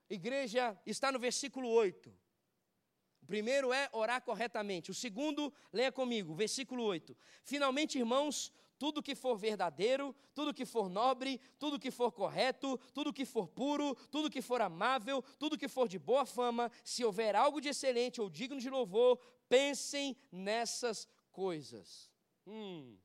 igreja 0.08 0.80
está 0.86 1.12
no 1.12 1.20
versículo 1.20 1.68
8. 1.68 2.10
O 3.24 3.26
primeiro 3.26 3.74
é 3.74 3.90
orar 3.92 4.22
corretamente. 4.22 4.92
O 4.92 4.94
segundo, 4.94 5.52
leia 5.74 5.92
comigo, 5.92 6.34
versículo 6.36 6.84
8. 6.84 7.18
Finalmente, 7.44 7.98
irmãos, 7.98 8.54
tudo 8.80 9.04
que 9.04 9.14
for 9.14 9.38
verdadeiro, 9.38 10.16
tudo 10.34 10.54
que 10.54 10.66
for 10.66 10.90
nobre, 10.90 11.40
tudo 11.60 11.78
que 11.78 11.92
for 11.92 12.12
correto, 12.14 12.78
tudo 12.94 13.14
que 13.14 13.26
for 13.26 13.48
puro, 13.48 13.94
tudo 14.10 14.30
que 14.30 14.42
for 14.42 14.62
amável, 14.62 15.22
tudo 15.38 15.58
que 15.58 15.68
for 15.68 15.88
de 15.88 16.00
boa 16.00 16.26
fama, 16.26 16.72
se 16.84 17.04
houver 17.04 17.36
algo 17.36 17.60
de 17.60 17.68
excelente 17.68 18.22
ou 18.22 18.30
digno 18.30 18.60
de 18.60 18.70
louvor, 18.70 19.20
pensem 19.50 20.16
nessas 20.32 21.08
coisas. 21.30 22.10
Hum. 22.48 22.98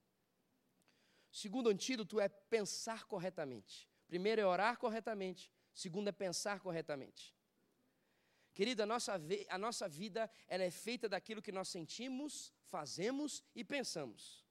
Segundo 1.30 1.68
antídoto 1.68 2.20
é 2.20 2.28
pensar 2.28 3.04
corretamente. 3.04 3.90
Primeiro 4.06 4.40
é 4.40 4.46
orar 4.46 4.78
corretamente. 4.78 5.50
Segundo 5.74 6.06
é 6.06 6.12
pensar 6.12 6.60
corretamente. 6.60 7.34
Querida, 8.54 8.84
a 8.84 8.86
nossa, 8.86 9.20
a 9.48 9.58
nossa 9.58 9.88
vida 9.88 10.30
ela 10.46 10.62
é 10.62 10.70
feita 10.70 11.08
daquilo 11.08 11.42
que 11.42 11.50
nós 11.50 11.68
sentimos, 11.68 12.52
fazemos 12.62 13.42
e 13.52 13.64
pensamos. 13.64 14.43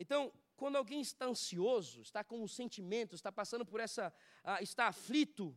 Então, 0.00 0.32
quando 0.56 0.76
alguém 0.76 1.02
está 1.02 1.26
ansioso, 1.26 2.00
está 2.00 2.24
com 2.24 2.42
um 2.42 2.48
sentimento, 2.48 3.14
está 3.14 3.30
passando 3.30 3.66
por 3.66 3.80
essa, 3.80 4.12
ah, 4.42 4.62
está 4.62 4.86
aflito, 4.86 5.54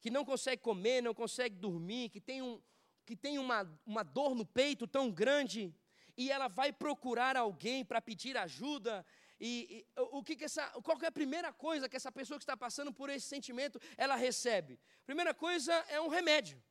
que 0.00 0.08
não 0.08 0.24
consegue 0.24 0.62
comer, 0.62 1.02
não 1.02 1.12
consegue 1.12 1.56
dormir, 1.56 2.10
que 2.10 2.20
tem, 2.20 2.40
um, 2.40 2.62
que 3.04 3.16
tem 3.16 3.40
uma, 3.40 3.68
uma 3.84 4.04
dor 4.04 4.36
no 4.36 4.46
peito 4.46 4.86
tão 4.86 5.10
grande, 5.10 5.74
e 6.16 6.30
ela 6.30 6.46
vai 6.46 6.72
procurar 6.72 7.36
alguém 7.36 7.84
para 7.84 8.00
pedir 8.00 8.36
ajuda. 8.36 9.04
E, 9.40 9.84
e, 9.96 10.00
o 10.12 10.22
que, 10.22 10.36
que 10.36 10.44
essa, 10.44 10.64
qual 10.82 10.96
que 10.96 11.04
é 11.04 11.08
a 11.08 11.12
primeira 11.12 11.52
coisa 11.52 11.88
que 11.88 11.96
essa 11.96 12.12
pessoa 12.12 12.38
que 12.38 12.44
está 12.44 12.56
passando 12.56 12.92
por 12.92 13.10
esse 13.10 13.26
sentimento 13.26 13.80
ela 13.96 14.14
recebe? 14.14 14.78
Primeira 15.04 15.34
coisa 15.34 15.72
é 15.88 16.00
um 16.00 16.08
remédio. 16.08 16.62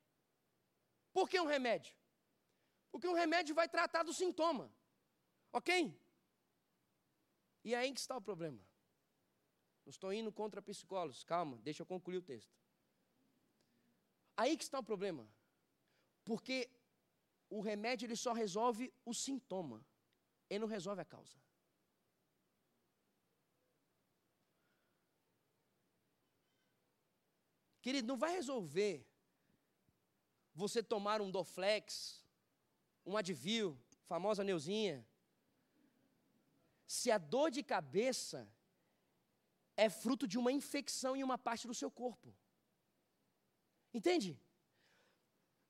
Por 1.11 1.27
que 1.27 1.39
um 1.41 1.45
remédio? 1.45 1.93
Porque 2.89 3.07
um 3.07 3.13
remédio 3.13 3.53
vai 3.53 3.67
tratar 3.67 4.03
do 4.03 4.13
sintoma. 4.13 4.71
Ok? 5.51 5.93
E 7.63 7.75
aí 7.75 7.93
que 7.93 7.99
está 7.99 8.15
o 8.15 8.21
problema. 8.21 8.59
Não 9.85 9.91
estou 9.91 10.13
indo 10.13 10.31
contra 10.31 10.61
psicólogos, 10.61 11.23
calma, 11.23 11.57
deixa 11.57 11.81
eu 11.81 11.85
concluir 11.85 12.17
o 12.17 12.21
texto. 12.21 12.53
Aí 14.37 14.55
que 14.55 14.63
está 14.63 14.79
o 14.79 14.83
problema. 14.83 15.27
Porque 16.23 16.69
o 17.49 17.59
remédio 17.59 18.05
ele 18.05 18.15
só 18.15 18.31
resolve 18.31 18.93
o 19.03 19.13
sintoma, 19.13 19.83
ele 20.49 20.59
não 20.59 20.67
resolve 20.67 21.01
a 21.01 21.05
causa. 21.05 21.35
Querido, 27.81 28.07
não 28.07 28.17
vai 28.17 28.33
resolver 28.33 29.05
você 30.53 30.83
tomar 30.83 31.21
um 31.21 31.31
Doflex, 31.31 32.23
um 33.05 33.17
Advil, 33.17 33.79
famosa 34.03 34.43
Neuzinha, 34.43 35.07
se 36.95 37.11
a 37.11 37.19
dor 37.19 37.51
de 37.51 37.61
cabeça 37.61 38.51
é 39.77 39.87
fruto 39.91 40.27
de 40.27 40.39
uma 40.39 40.51
infecção 40.51 41.15
em 41.15 41.23
uma 41.23 41.37
parte 41.37 41.67
do 41.67 41.73
seu 41.81 41.91
corpo. 41.91 42.35
Entende? 43.93 44.41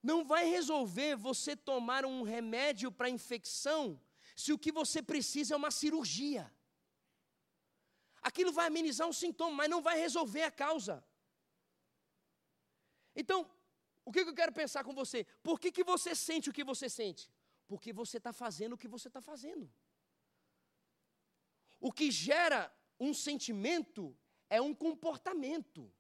Não 0.02 0.24
vai 0.24 0.46
resolver 0.46 1.18
você 1.18 1.58
tomar 1.58 2.06
um 2.06 2.22
remédio 2.22 2.90
para 2.90 3.10
infecção 3.10 4.02
se 4.34 4.54
o 4.54 4.58
que 4.58 4.72
você 4.72 5.04
precisa 5.04 5.54
é 5.54 5.58
uma 5.58 5.72
cirurgia. 5.72 6.50
Aquilo 8.22 8.54
vai 8.54 8.68
amenizar 8.68 9.06
um 9.06 9.18
sintoma, 9.22 9.58
mas 9.58 9.70
não 9.70 9.82
vai 9.82 10.00
resolver 10.00 10.44
a 10.44 10.52
causa. 10.52 11.04
Então, 13.14 13.40
o 14.06 14.12
que 14.14 14.22
eu 14.22 14.34
quero 14.34 14.54
pensar 14.54 14.86
com 14.86 14.94
você? 14.94 15.26
Por 15.44 15.60
que, 15.60 15.70
que 15.70 15.84
você 15.84 16.16
sente 16.16 16.50
o 16.50 16.54
que 16.54 16.64
você 16.64 16.88
sente? 16.90 17.30
Porque 17.68 17.92
você 17.92 18.18
está 18.20 18.32
fazendo 18.32 18.74
o 18.74 18.78
que 18.78 18.88
você 18.88 19.10
está 19.10 19.20
fazendo. 19.20 19.70
O 21.80 21.92
que 21.92 22.12
gera 22.12 22.72
um 23.00 23.13
sentimento 23.13 24.18
é 24.50 24.62
um 24.62 24.74
comportamento. 24.74 25.92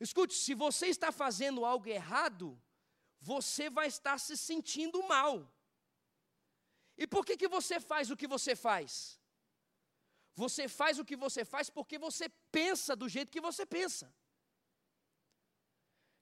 Escute, 0.00 0.34
se 0.34 0.54
você 0.54 0.86
está 0.86 1.10
fazendo 1.10 1.64
algo 1.64 1.88
errado, 1.88 2.60
você 3.20 3.68
vai 3.68 3.88
estar 3.88 4.18
se 4.18 4.36
sentindo 4.36 5.02
mal. 5.06 5.52
E 6.96 7.06
por 7.06 7.24
que, 7.24 7.36
que 7.36 7.48
você 7.48 7.78
faz 7.80 8.10
o 8.10 8.16
que 8.16 8.26
você 8.26 8.54
faz? 8.56 9.20
Você 10.34 10.68
faz 10.68 10.98
o 10.98 11.04
que 11.04 11.16
você 11.16 11.44
faz 11.44 11.68
porque 11.70 11.98
você 11.98 12.28
pensa 12.50 12.94
do 12.94 13.08
jeito 13.08 13.32
que 13.32 13.40
você 13.40 13.64
pensa. 13.64 14.14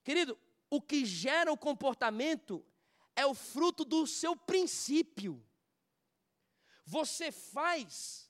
Querido, 0.03 0.38
o 0.70 0.81
que 0.81 1.05
gera 1.05 1.53
o 1.53 1.59
comportamento 1.59 2.64
é 3.16 3.27
o 3.27 3.35
fruto 3.35 3.85
do 3.85 4.07
seu 4.07 4.37
princípio. 4.37 5.44
Você 6.85 7.33
faz 7.33 8.24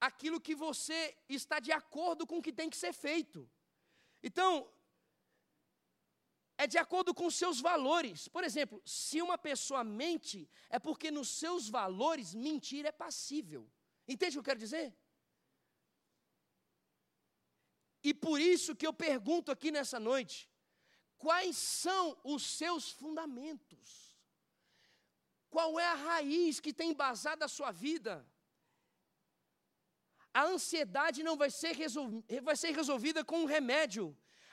aquilo 0.00 0.40
que 0.40 0.54
você 0.54 1.16
está 1.28 1.58
de 1.58 1.72
acordo 1.72 2.26
com 2.26 2.38
o 2.38 2.42
que 2.42 2.52
tem 2.52 2.68
que 2.70 2.76
ser 2.76 2.92
feito. 2.92 3.48
Então, 4.22 4.68
é 6.58 6.66
de 6.66 6.78
acordo 6.78 7.14
com 7.14 7.26
os 7.26 7.34
seus 7.34 7.60
valores. 7.60 8.28
Por 8.28 8.44
exemplo, 8.44 8.80
se 8.84 9.20
uma 9.20 9.36
pessoa 9.36 9.84
mente, 9.84 10.48
é 10.70 10.78
porque 10.78 11.10
nos 11.10 11.28
seus 11.28 11.68
valores 11.68 12.34
mentir 12.34 12.86
é 12.86 12.92
passível. 12.92 13.70
Entende 14.08 14.38
o 14.38 14.42
que 14.42 14.50
eu 14.50 14.50
quero 14.50 14.60
dizer? 14.60 14.96
E 18.02 18.14
por 18.14 18.40
isso 18.40 18.76
que 18.76 18.86
eu 18.86 18.92
pergunto 18.92 19.50
aqui 19.50 19.70
nessa 19.70 19.98
noite: 19.98 20.48
quais 21.18 21.56
são 21.56 22.18
os 22.22 22.42
seus 22.42 22.90
fundamentos? 22.90 24.16
Qual 25.50 25.78
é 25.78 25.86
a 25.86 25.94
raiz 25.94 26.60
que 26.60 26.72
tem 26.72 26.90
embasado 26.90 27.42
a 27.42 27.48
sua 27.48 27.70
vida? 27.72 28.26
A 30.40 30.42
ansiedade 30.54 31.22
não 31.22 31.34
vai 31.42 31.50
ser, 31.50 31.74
vai 32.42 32.56
ser 32.62 32.72
resolvida 32.80 33.24
com 33.24 33.38
um 33.42 33.46
remédio, 33.46 34.04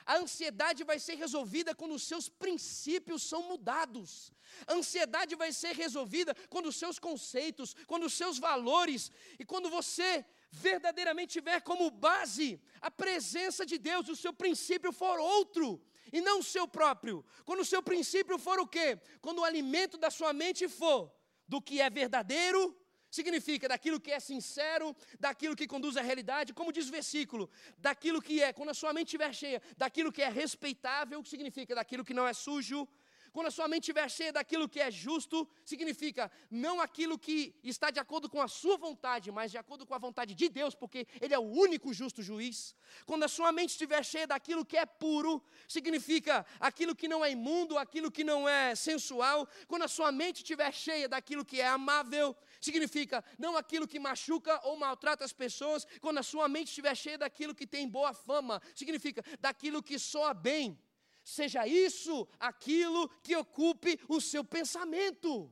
a 0.06 0.16
ansiedade 0.16 0.82
vai 0.90 0.98
ser 0.98 1.14
resolvida 1.24 1.74
quando 1.74 1.94
os 1.94 2.04
seus 2.10 2.26
princípios 2.26 3.22
são 3.22 3.42
mudados. 3.50 4.32
A 4.66 4.74
ansiedade 4.74 5.34
vai 5.42 5.50
ser 5.52 5.72
resolvida 5.74 6.34
quando 6.48 6.66
os 6.70 6.76
seus 6.76 6.98
conceitos, 6.98 7.74
quando 7.86 8.04
os 8.04 8.14
seus 8.14 8.38
valores 8.38 9.10
e 9.38 9.44
quando 9.44 9.68
você 9.68 10.24
verdadeiramente 10.50 11.34
tiver 11.34 11.60
como 11.60 11.90
base 11.90 12.48
a 12.80 12.90
presença 12.90 13.66
de 13.66 13.76
Deus, 13.76 14.08
o 14.08 14.16
seu 14.16 14.32
princípio 14.32 14.92
for 14.92 15.18
outro 15.18 15.82
e 16.10 16.20
não 16.20 16.38
o 16.38 16.48
seu 16.54 16.66
próprio. 16.66 17.24
Quando 17.44 17.60
o 17.60 17.70
seu 17.72 17.82
princípio 17.82 18.38
for 18.38 18.58
o 18.58 18.66
quê? 18.66 18.98
Quando 19.20 19.40
o 19.40 19.44
alimento 19.44 19.98
da 19.98 20.10
sua 20.10 20.32
mente 20.32 20.66
for 20.66 21.12
do 21.46 21.60
que 21.60 21.80
é 21.80 21.90
verdadeiro, 21.90 22.74
significa 23.18 23.68
daquilo 23.68 24.00
que 24.04 24.10
é 24.10 24.20
sincero, 24.30 24.86
daquilo 25.26 25.54
que 25.58 25.66
conduz 25.74 25.96
à 25.96 26.02
realidade, 26.02 26.52
como 26.52 26.72
diz 26.76 26.88
o 26.88 26.96
versículo, 27.00 27.44
daquilo 27.78 28.20
que 28.26 28.42
é, 28.42 28.52
quando 28.52 28.70
a 28.70 28.74
sua 28.74 28.92
mente 28.92 29.08
estiver 29.08 29.32
cheia, 29.42 29.62
daquilo 29.76 30.10
que 30.16 30.22
é 30.28 30.28
respeitável, 30.28 31.22
que 31.22 31.28
significa 31.28 31.74
daquilo 31.80 32.04
que 32.04 32.18
não 32.18 32.26
é 32.26 32.32
sujo, 32.32 32.88
quando 33.34 33.48
a 33.48 33.50
sua 33.50 33.66
mente 33.66 33.82
estiver 33.82 34.08
cheia 34.08 34.32
daquilo 34.32 34.68
que 34.68 34.78
é 34.78 34.88
justo, 34.92 35.36
significa 35.64 36.30
não 36.48 36.80
aquilo 36.80 37.18
que 37.18 37.52
está 37.64 37.90
de 37.90 37.98
acordo 37.98 38.30
com 38.30 38.40
a 38.40 38.46
sua 38.46 38.76
vontade, 38.76 39.32
mas 39.32 39.50
de 39.50 39.58
acordo 39.58 39.84
com 39.84 39.92
a 39.92 39.98
vontade 39.98 40.36
de 40.36 40.48
Deus, 40.48 40.72
porque 40.72 41.04
Ele 41.20 41.34
é 41.34 41.38
o 41.38 41.50
único 41.66 41.92
justo 41.92 42.22
juiz. 42.22 42.76
Quando 43.04 43.24
a 43.24 43.28
sua 43.28 43.50
mente 43.50 43.70
estiver 43.70 44.04
cheia 44.04 44.24
daquilo 44.24 44.64
que 44.64 44.76
é 44.76 44.86
puro, 44.86 45.42
significa 45.66 46.46
aquilo 46.60 46.94
que 46.94 47.08
não 47.08 47.24
é 47.24 47.32
imundo, 47.32 47.76
aquilo 47.76 48.08
que 48.08 48.22
não 48.22 48.48
é 48.48 48.76
sensual. 48.76 49.48
Quando 49.66 49.82
a 49.82 49.88
sua 49.88 50.12
mente 50.12 50.36
estiver 50.36 50.72
cheia 50.72 51.08
daquilo 51.08 51.44
que 51.44 51.60
é 51.60 51.66
amável, 51.66 52.36
significa 52.64 53.24
não 53.38 53.56
aquilo 53.56 53.86
que 53.86 53.98
machuca 53.98 54.60
ou 54.64 54.76
maltrata 54.76 55.24
as 55.24 55.32
pessoas. 55.32 55.86
Quando 56.00 56.18
a 56.18 56.22
sua 56.22 56.48
mente 56.48 56.68
estiver 56.68 56.96
cheia 56.96 57.18
daquilo 57.18 57.54
que 57.54 57.66
tem 57.66 57.88
boa 57.88 58.12
fama, 58.12 58.60
significa 58.74 59.22
daquilo 59.40 59.82
que 59.82 59.98
soa 59.98 60.34
bem 60.34 60.78
seja 61.24 61.66
isso 61.66 62.28
aquilo 62.38 63.08
que 63.22 63.34
ocupe 63.34 63.98
o 64.08 64.20
seu 64.20 64.44
pensamento. 64.44 65.50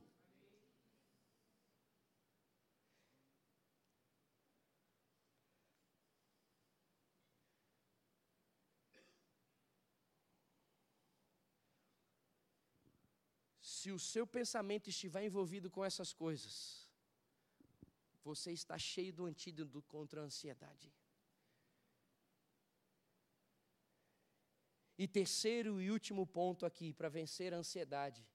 Se 13.61 13.91
o 13.91 13.99
seu 13.99 14.25
pensamento 14.25 14.89
estiver 14.89 15.25
envolvido 15.25 15.69
com 15.69 15.83
essas 15.83 16.13
coisas, 16.13 16.82
você 18.23 18.51
está 18.51 18.77
cheio 18.77 19.13
do 19.13 19.25
antídoto 19.25 19.81
contra 19.83 20.21
a 20.21 20.23
ansiedade. 20.23 20.93
E 24.97 25.07
terceiro 25.07 25.81
e 25.81 25.91
último 25.91 26.25
ponto 26.25 26.65
aqui, 26.65 26.93
para 26.93 27.09
vencer 27.09 27.53
a 27.53 27.57
ansiedade. 27.57 28.25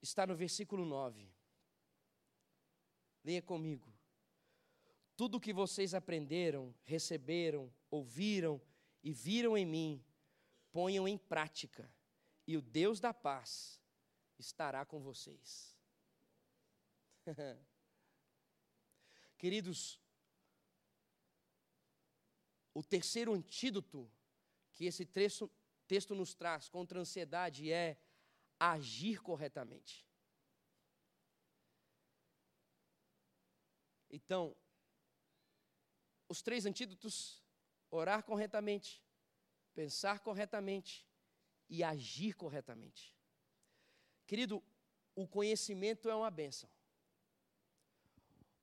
Está 0.00 0.26
no 0.26 0.34
versículo 0.34 0.84
9. 0.84 1.30
Leia 3.22 3.42
comigo. 3.42 3.92
Tudo 5.16 5.36
o 5.36 5.40
que 5.40 5.52
vocês 5.52 5.94
aprenderam, 5.94 6.74
receberam, 6.84 7.72
ouviram 7.90 8.60
e 9.02 9.12
viram 9.12 9.56
em 9.56 9.66
mim, 9.66 10.04
ponham 10.72 11.06
em 11.06 11.18
prática, 11.18 11.92
e 12.46 12.56
o 12.56 12.62
Deus 12.62 13.00
da 13.00 13.12
paz 13.12 13.80
estará 14.38 14.84
com 14.84 15.00
vocês. 15.00 15.76
Queridos, 19.36 20.00
o 22.72 22.82
terceiro 22.82 23.34
antídoto 23.34 24.10
que 24.72 24.84
esse 24.84 25.04
texto, 25.04 25.50
texto 25.86 26.14
nos 26.14 26.34
traz 26.34 26.68
contra 26.68 26.98
a 26.98 27.02
ansiedade 27.02 27.72
é 27.72 28.00
agir 28.58 29.20
corretamente. 29.20 30.06
Então, 34.10 34.56
os 36.28 36.40
três 36.40 36.64
antídotos: 36.66 37.42
orar 37.90 38.22
corretamente, 38.22 39.02
pensar 39.74 40.20
corretamente 40.20 41.04
e 41.68 41.82
agir 41.82 42.34
corretamente. 42.34 43.17
Querido, 44.28 44.62
o 45.14 45.26
conhecimento 45.26 46.08
é 46.10 46.14
uma 46.14 46.30
benção. 46.30 46.70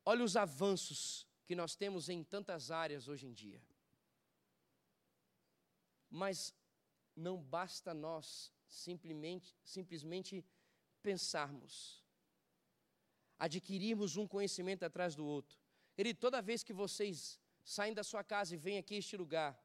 Olha 0.06 0.24
os 0.24 0.36
avanços 0.38 1.28
que 1.48 1.56
nós 1.56 1.76
temos 1.76 2.08
em 2.08 2.24
tantas 2.24 2.70
áreas 2.70 3.08
hoje 3.08 3.26
em 3.26 3.34
dia. 3.34 3.60
Mas 6.08 6.54
não 7.16 7.42
basta 7.42 7.96
nós 7.96 8.54
simplesmente, 8.68 9.58
simplesmente 9.64 10.46
pensarmos, 11.02 12.06
adquirirmos 13.40 14.18
um 14.18 14.28
conhecimento 14.28 14.84
atrás 14.84 15.16
do 15.16 15.26
outro. 15.26 15.58
Querido, 15.96 16.20
toda 16.20 16.44
vez 16.44 16.64
que 16.64 16.74
vocês 16.74 17.40
saem 17.64 17.94
da 18.00 18.04
sua 18.04 18.24
casa 18.24 18.54
e 18.54 18.58
vêm 18.58 18.78
aqui 18.78 18.94
a 18.94 19.00
este 19.00 19.18
lugar, 19.18 19.60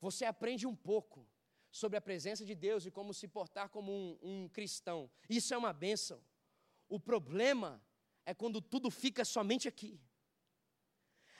você 0.00 0.24
aprende 0.24 0.68
um 0.68 0.76
pouco 0.76 1.26
sobre 1.70 1.96
a 1.98 2.00
presença 2.00 2.44
de 2.44 2.54
Deus 2.54 2.86
e 2.86 2.90
como 2.90 3.12
se 3.12 3.28
portar 3.28 3.68
como 3.68 3.92
um, 3.92 4.18
um 4.22 4.48
cristão. 4.48 5.10
Isso 5.28 5.52
é 5.52 5.56
uma 5.56 5.72
bênção. 5.72 6.20
O 6.88 6.98
problema 6.98 7.82
é 8.24 8.34
quando 8.34 8.60
tudo 8.60 8.90
fica 8.90 9.24
somente 9.24 9.68
aqui 9.68 10.00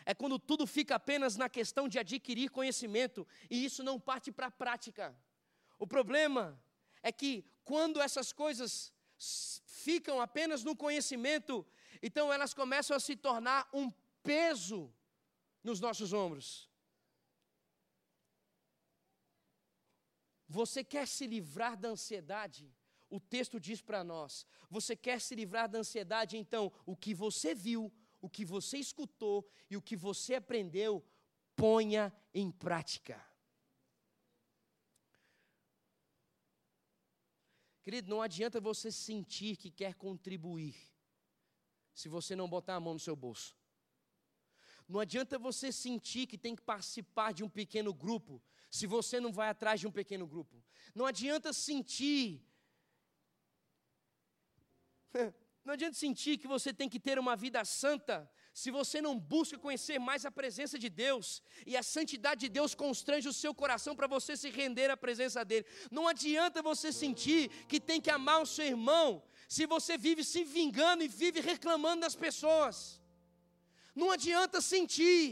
é 0.09 0.15
quando 0.15 0.39
tudo 0.39 0.67
fica 0.67 0.95
apenas 0.95 1.37
na 1.37 1.51
questão 1.51 1.87
de 1.87 1.99
adquirir 1.99 2.51
conhecimento 2.51 3.29
e 3.51 3.63
isso 3.63 3.83
não 3.83 4.01
parte 4.01 4.33
para 4.33 4.47
a 4.47 4.51
prática. 4.51 5.15
O 5.79 5.87
problema 5.87 6.59
é 7.03 7.13
que 7.13 7.45
quando 7.63 8.01
essas 8.01 8.33
coisas 8.33 8.91
ficam 9.67 10.19
apenas 10.19 10.65
no 10.65 10.75
conhecimento, 10.75 11.67
então 12.03 12.33
elas 12.33 12.55
começam 12.55 12.97
a 12.97 13.01
se 13.01 13.17
tornar 13.17 13.69
um 13.71 13.93
peso 14.23 14.91
nos 15.63 15.79
nossos 15.79 16.15
ombros. 16.15 16.71
Você 20.49 20.83
quer 20.83 21.07
se 21.07 21.27
livrar 21.27 21.77
da 21.77 21.91
ansiedade? 21.91 22.75
O 23.11 23.21
texto 23.21 23.61
diz 23.61 23.83
para 23.83 24.03
nós: 24.03 24.47
você 24.71 24.97
quer 24.97 25.21
se 25.21 25.35
livrar 25.35 25.69
da 25.69 25.79
ansiedade, 25.79 26.37
então 26.37 26.73
o 26.87 26.97
que 26.97 27.13
você 27.13 27.55
viu, 27.55 27.93
o 28.21 28.29
que 28.29 28.45
você 28.45 28.79
escutou 28.79 29.47
e 29.71 29.77
o 29.77 29.83
que 29.83 29.97
você 29.97 30.37
aprendeu, 30.37 31.05
ponha 31.55 32.13
em 32.33 32.51
prática. 32.51 33.23
Querido, 37.83 38.11
não 38.11 38.21
adianta 38.21 38.61
você 38.61 38.93
sentir 38.93 39.57
que 39.57 39.71
quer 39.71 39.95
contribuir 39.95 40.77
se 41.95 42.09
você 42.09 42.37
não 42.37 42.49
botar 42.49 42.77
a 42.77 42.81
mão 42.81 42.95
no 42.95 43.01
seu 43.01 43.17
bolso. 43.17 43.58
Não 44.89 45.01
adianta 45.01 45.39
você 45.39 45.71
sentir 45.71 46.27
que 46.27 46.39
tem 46.39 46.57
que 46.57 46.63
participar 46.63 47.33
de 47.33 47.45
um 47.45 47.49
pequeno 47.49 47.93
grupo 47.93 48.43
se 48.71 48.87
você 48.87 49.21
não 49.21 49.33
vai 49.33 49.49
atrás 49.51 49.81
de 49.81 49.87
um 49.87 49.93
pequeno 49.93 50.27
grupo. 50.27 50.63
Não 50.95 51.05
adianta 51.07 51.53
sentir. 51.53 52.43
Não 55.65 55.75
adianta 55.75 55.99
sentir 55.99 56.39
que 56.39 56.49
você 56.49 56.73
tem 56.73 56.89
que 56.89 56.99
ter 56.99 57.19
uma 57.19 57.37
vida 57.37 57.63
santa 57.63 58.31
se 58.55 58.71
você 58.71 59.03
não 59.03 59.19
busca 59.19 59.59
conhecer 59.59 59.99
mais 59.99 60.25
a 60.25 60.31
presença 60.31 60.79
de 60.79 60.89
Deus, 60.89 61.43
e 61.67 61.77
a 61.77 61.83
santidade 61.83 62.41
de 62.41 62.49
Deus 62.49 62.75
constrange 62.75 63.29
o 63.29 63.33
seu 63.33 63.55
coração 63.55 63.95
para 63.95 64.07
você 64.07 64.35
se 64.35 64.49
render 64.49 64.91
à 64.91 64.97
presença 64.97 65.45
dEle. 65.45 65.67
Não 65.91 66.09
adianta 66.09 66.63
você 66.63 66.91
sentir 66.91 67.51
que 67.69 67.79
tem 67.79 68.01
que 68.01 68.11
amar 68.11 68.41
o 68.41 68.47
seu 68.47 68.65
irmão, 68.65 69.23
se 69.47 69.67
você 69.67 69.99
vive 69.99 70.25
se 70.25 70.43
vingando 70.43 71.05
e 71.05 71.09
vive 71.09 71.41
reclamando 71.41 72.01
das 72.01 72.17
pessoas. 72.17 72.98
Não 74.01 74.13
adianta 74.13 74.61
sentir. 74.61 75.25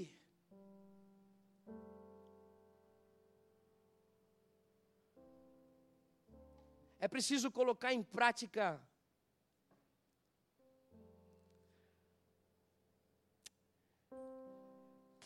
É 6.98 7.06
preciso 7.06 7.48
colocar 7.58 7.92
em 7.92 8.02
prática 8.02 8.64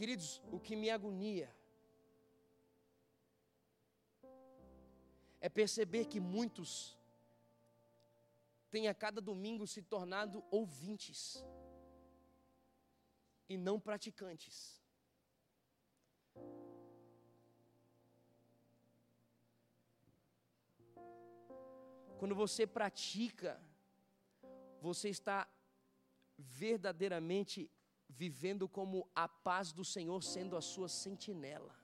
Queridos, 0.00 0.28
o 0.50 0.58
que 0.58 0.74
me 0.74 0.88
agonia 0.88 1.54
é 5.38 5.48
perceber 5.50 6.06
que 6.06 6.18
muitos 6.18 6.96
têm 8.70 8.88
a 8.88 8.94
cada 8.94 9.20
domingo 9.20 9.66
se 9.66 9.82
tornado 9.82 10.42
ouvintes 10.50 11.44
e 13.50 13.56
não 13.56 13.80
praticantes. 13.80 14.80
Quando 22.16 22.34
você 22.34 22.64
pratica, 22.66 23.60
você 24.80 25.08
está 25.08 25.48
verdadeiramente 26.38 27.68
vivendo 28.08 28.68
como 28.68 29.10
a 29.14 29.26
paz 29.26 29.72
do 29.72 29.84
Senhor 29.84 30.22
sendo 30.22 30.56
a 30.56 30.60
sua 30.60 30.88
sentinela. 30.88 31.79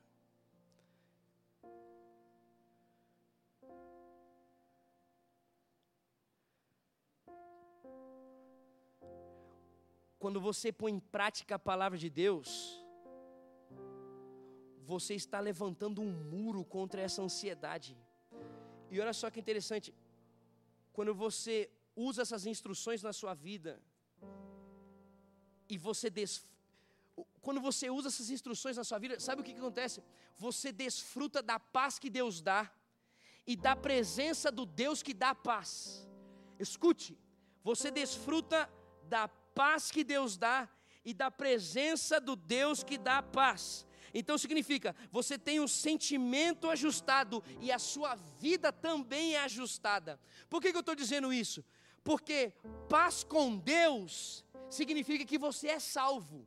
Quando 10.18 10.40
você 10.40 10.72
põe 10.72 10.92
em 10.92 11.00
prática 11.00 11.56
a 11.56 11.58
palavra 11.58 11.98
de 11.98 12.08
Deus, 12.08 12.48
você 14.84 15.14
está 15.14 15.38
levantando 15.40 16.00
um 16.00 16.10
muro 16.10 16.64
contra 16.64 17.00
essa 17.02 17.20
ansiedade. 17.22 17.96
E 18.90 19.00
olha 19.00 19.12
só 19.12 19.28
que 19.30 19.40
interessante, 19.40 19.94
quando 20.92 21.14
você 21.14 21.70
usa 21.94 22.22
essas 22.22 22.46
instruções 22.46 23.02
na 23.02 23.12
sua 23.12 23.34
vida, 23.34 23.82
e 25.68 25.76
você 25.76 26.08
des... 26.08 26.46
quando 27.42 27.60
você 27.60 27.90
usa 27.90 28.08
essas 28.08 28.30
instruções 28.30 28.76
na 28.76 28.84
sua 28.84 28.98
vida, 28.98 29.18
sabe 29.18 29.42
o 29.42 29.44
que, 29.44 29.52
que 29.52 29.58
acontece? 29.58 30.02
Você 30.36 30.70
desfruta 30.70 31.42
da 31.42 31.58
paz 31.58 31.98
que 31.98 32.08
Deus 32.08 32.40
dá 32.40 32.70
e 33.46 33.56
da 33.56 33.74
presença 33.74 34.50
do 34.50 34.64
Deus 34.64 35.02
que 35.02 35.14
dá 35.14 35.34
paz. 35.34 36.08
Escute, 36.58 37.18
você 37.62 37.90
desfruta 37.90 38.70
da 39.02 39.28
paz 39.56 39.90
que 39.90 40.04
Deus 40.04 40.36
dá 40.36 40.68
e 41.02 41.14
da 41.14 41.30
presença 41.30 42.20
do 42.20 42.36
Deus 42.36 42.84
que 42.84 42.98
dá 42.98 43.22
paz. 43.22 43.86
Então 44.12 44.36
significa, 44.36 44.94
você 45.10 45.38
tem 45.38 45.60
um 45.60 45.66
sentimento 45.66 46.68
ajustado 46.68 47.42
e 47.60 47.72
a 47.72 47.78
sua 47.78 48.14
vida 48.38 48.70
também 48.70 49.34
é 49.34 49.40
ajustada. 49.40 50.20
Por 50.50 50.60
que, 50.60 50.70
que 50.70 50.76
eu 50.76 50.80
estou 50.80 50.94
dizendo 50.94 51.32
isso? 51.32 51.64
Porque 52.04 52.52
paz 52.88 53.24
com 53.24 53.56
Deus 53.56 54.44
significa 54.68 55.24
que 55.24 55.38
você 55.38 55.68
é 55.68 55.80
salvo. 55.80 56.46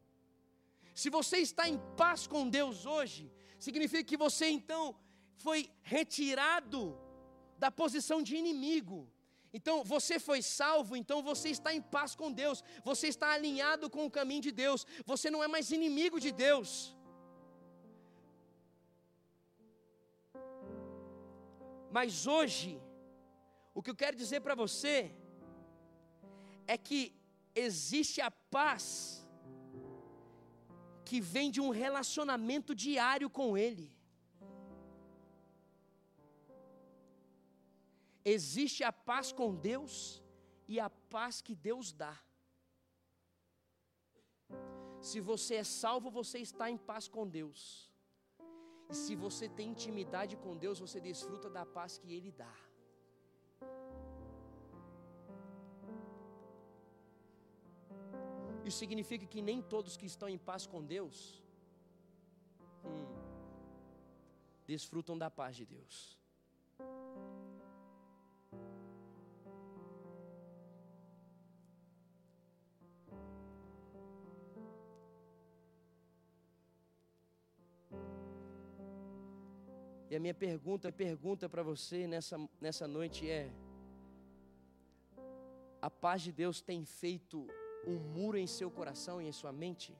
Se 0.93 1.09
você 1.09 1.37
está 1.37 1.67
em 1.67 1.79
paz 1.97 2.27
com 2.27 2.47
Deus 2.47 2.85
hoje, 2.85 3.31
significa 3.59 4.03
que 4.03 4.17
você 4.17 4.47
então 4.49 4.95
foi 5.35 5.69
retirado 5.81 6.97
da 7.57 7.71
posição 7.71 8.21
de 8.21 8.35
inimigo. 8.35 9.11
Então 9.53 9.83
você 9.83 10.19
foi 10.19 10.41
salvo, 10.41 10.95
então 10.95 11.21
você 11.23 11.49
está 11.49 11.73
em 11.73 11.81
paz 11.81 12.15
com 12.15 12.31
Deus, 12.31 12.63
você 12.83 13.07
está 13.07 13.31
alinhado 13.31 13.89
com 13.89 14.05
o 14.05 14.11
caminho 14.11 14.41
de 14.41 14.51
Deus, 14.51 14.85
você 15.05 15.29
não 15.31 15.43
é 15.43 15.47
mais 15.47 15.71
inimigo 15.71 16.19
de 16.19 16.31
Deus. 16.31 16.95
Mas 21.91 22.27
hoje, 22.27 22.79
o 23.73 23.81
que 23.81 23.89
eu 23.89 23.95
quero 23.95 24.15
dizer 24.15 24.41
para 24.41 24.53
você 24.53 25.11
é 26.67 26.77
que 26.77 27.01
existe 27.55 28.21
a 28.21 28.29
paz 28.29 29.27
que 31.03 31.19
vem 31.19 31.49
de 31.49 31.59
um 31.59 31.71
relacionamento 31.71 32.75
diário 32.75 33.29
com 33.31 33.57
Ele. 33.57 33.91
Existe 38.23 38.83
a 38.83 38.91
paz 38.91 39.31
com 39.31 39.55
Deus 39.55 40.21
e 40.67 40.79
a 40.79 40.89
paz 40.89 41.41
que 41.41 41.55
Deus 41.55 41.91
dá. 41.91 42.17
Se 45.01 45.19
você 45.19 45.55
é 45.55 45.63
salvo, 45.63 46.09
você 46.11 46.39
está 46.39 46.69
em 46.69 46.77
paz 46.77 47.07
com 47.07 47.27
Deus. 47.27 47.89
E 48.89 48.95
se 48.95 49.15
você 49.15 49.47
tem 49.47 49.69
intimidade 49.69 50.35
com 50.35 50.57
Deus, 50.57 50.79
você 50.79 50.99
desfruta 50.99 51.49
da 51.49 51.65
paz 51.65 51.97
que 51.97 52.13
Ele 52.13 52.31
dá. 52.31 52.55
Isso 58.65 58.77
significa 58.77 59.25
que 59.25 59.41
nem 59.41 59.61
todos 59.61 59.97
que 59.97 60.05
estão 60.05 60.27
em 60.29 60.37
paz 60.37 60.67
com 60.67 60.83
Deus 60.83 61.41
hum, 62.85 63.05
desfrutam 64.67 65.17
da 65.17 65.29
paz 65.31 65.55
de 65.55 65.65
Deus. 65.65 66.19
E 80.09 80.15
a 80.15 80.19
minha 80.19 80.33
pergunta, 80.33 80.91
pergunta 80.91 81.47
para 81.47 81.61
você 81.61 82.07
nessa, 82.07 82.37
nessa 82.59 82.87
noite 82.87 83.29
é: 83.29 83.51
a 85.79 85.89
paz 85.89 86.23
de 86.23 86.31
Deus 86.31 86.61
tem 86.61 86.83
feito 86.83 87.47
um 87.85 87.99
muro 87.99 88.37
em 88.37 88.47
seu 88.47 88.71
coração 88.71 89.21
e 89.21 89.27
em 89.27 89.31
sua 89.31 89.51
mente? 89.51 89.95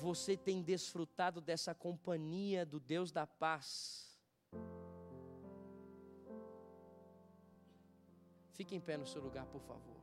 Você 0.00 0.36
tem 0.36 0.62
desfrutado 0.62 1.40
dessa 1.40 1.74
companhia 1.74 2.64
do 2.64 2.78
Deus 2.78 3.10
da 3.10 3.26
paz? 3.26 4.18
Fique 8.52 8.76
em 8.76 8.80
pé 8.80 8.96
no 8.96 9.06
seu 9.06 9.20
lugar, 9.20 9.46
por 9.46 9.60
favor. 9.60 10.01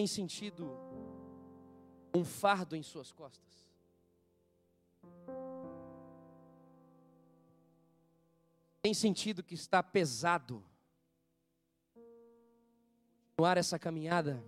Tem 0.00 0.06
sentido 0.06 0.66
um 2.14 2.24
fardo 2.24 2.74
em 2.74 2.82
suas 2.82 3.12
costas? 3.12 3.68
Tem 8.80 8.94
sentido 8.94 9.42
que 9.42 9.52
está 9.52 9.82
pesado? 9.82 10.64
Continuar 13.32 13.58
essa 13.58 13.78
caminhada? 13.78 14.42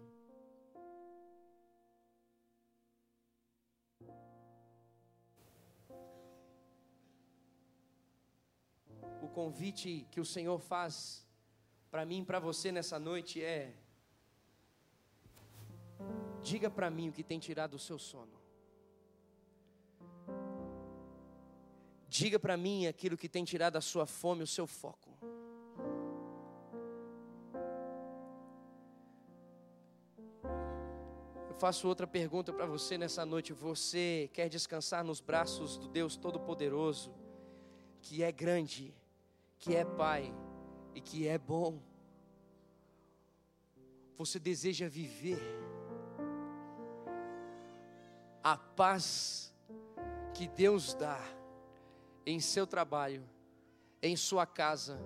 O 9.20 9.28
convite 9.28 10.08
que 10.10 10.18
o 10.18 10.24
Senhor 10.24 10.58
faz 10.58 11.28
para 11.90 12.06
mim 12.06 12.22
e 12.22 12.24
para 12.24 12.40
você 12.40 12.72
nessa 12.72 12.98
noite 12.98 13.44
é: 13.44 13.81
diga 16.42 16.68
para 16.70 16.90
mim 16.90 17.08
o 17.08 17.12
que 17.12 17.22
tem 17.22 17.38
tirado 17.38 17.74
o 17.74 17.78
seu 17.78 17.98
sono. 17.98 18.40
Diga 22.08 22.38
para 22.38 22.56
mim 22.56 22.86
aquilo 22.86 23.16
que 23.16 23.28
tem 23.28 23.42
tirado 23.42 23.76
a 23.76 23.80
sua 23.80 24.06
fome, 24.06 24.42
o 24.42 24.46
seu 24.46 24.66
foco. 24.66 25.10
Eu 31.48 31.54
faço 31.54 31.88
outra 31.88 32.06
pergunta 32.06 32.52
para 32.52 32.66
você 32.66 32.98
nessa 32.98 33.24
noite. 33.24 33.54
Você 33.54 34.28
quer 34.34 34.48
descansar 34.50 35.02
nos 35.02 35.20
braços 35.20 35.78
do 35.78 35.88
Deus 35.88 36.16
Todo-Poderoso, 36.16 37.14
que 38.02 38.22
é 38.22 38.30
grande, 38.30 38.94
que 39.58 39.74
é 39.74 39.84
Pai 39.84 40.34
e 40.94 41.00
que 41.00 41.26
é 41.26 41.38
bom? 41.38 41.80
Você 44.18 44.38
deseja 44.38 44.86
viver 44.86 45.40
a 48.42 48.56
paz 48.56 49.52
que 50.34 50.48
Deus 50.48 50.94
dá 50.94 51.20
em 52.26 52.40
seu 52.40 52.66
trabalho, 52.66 53.22
em 54.02 54.16
sua 54.16 54.46
casa, 54.46 54.98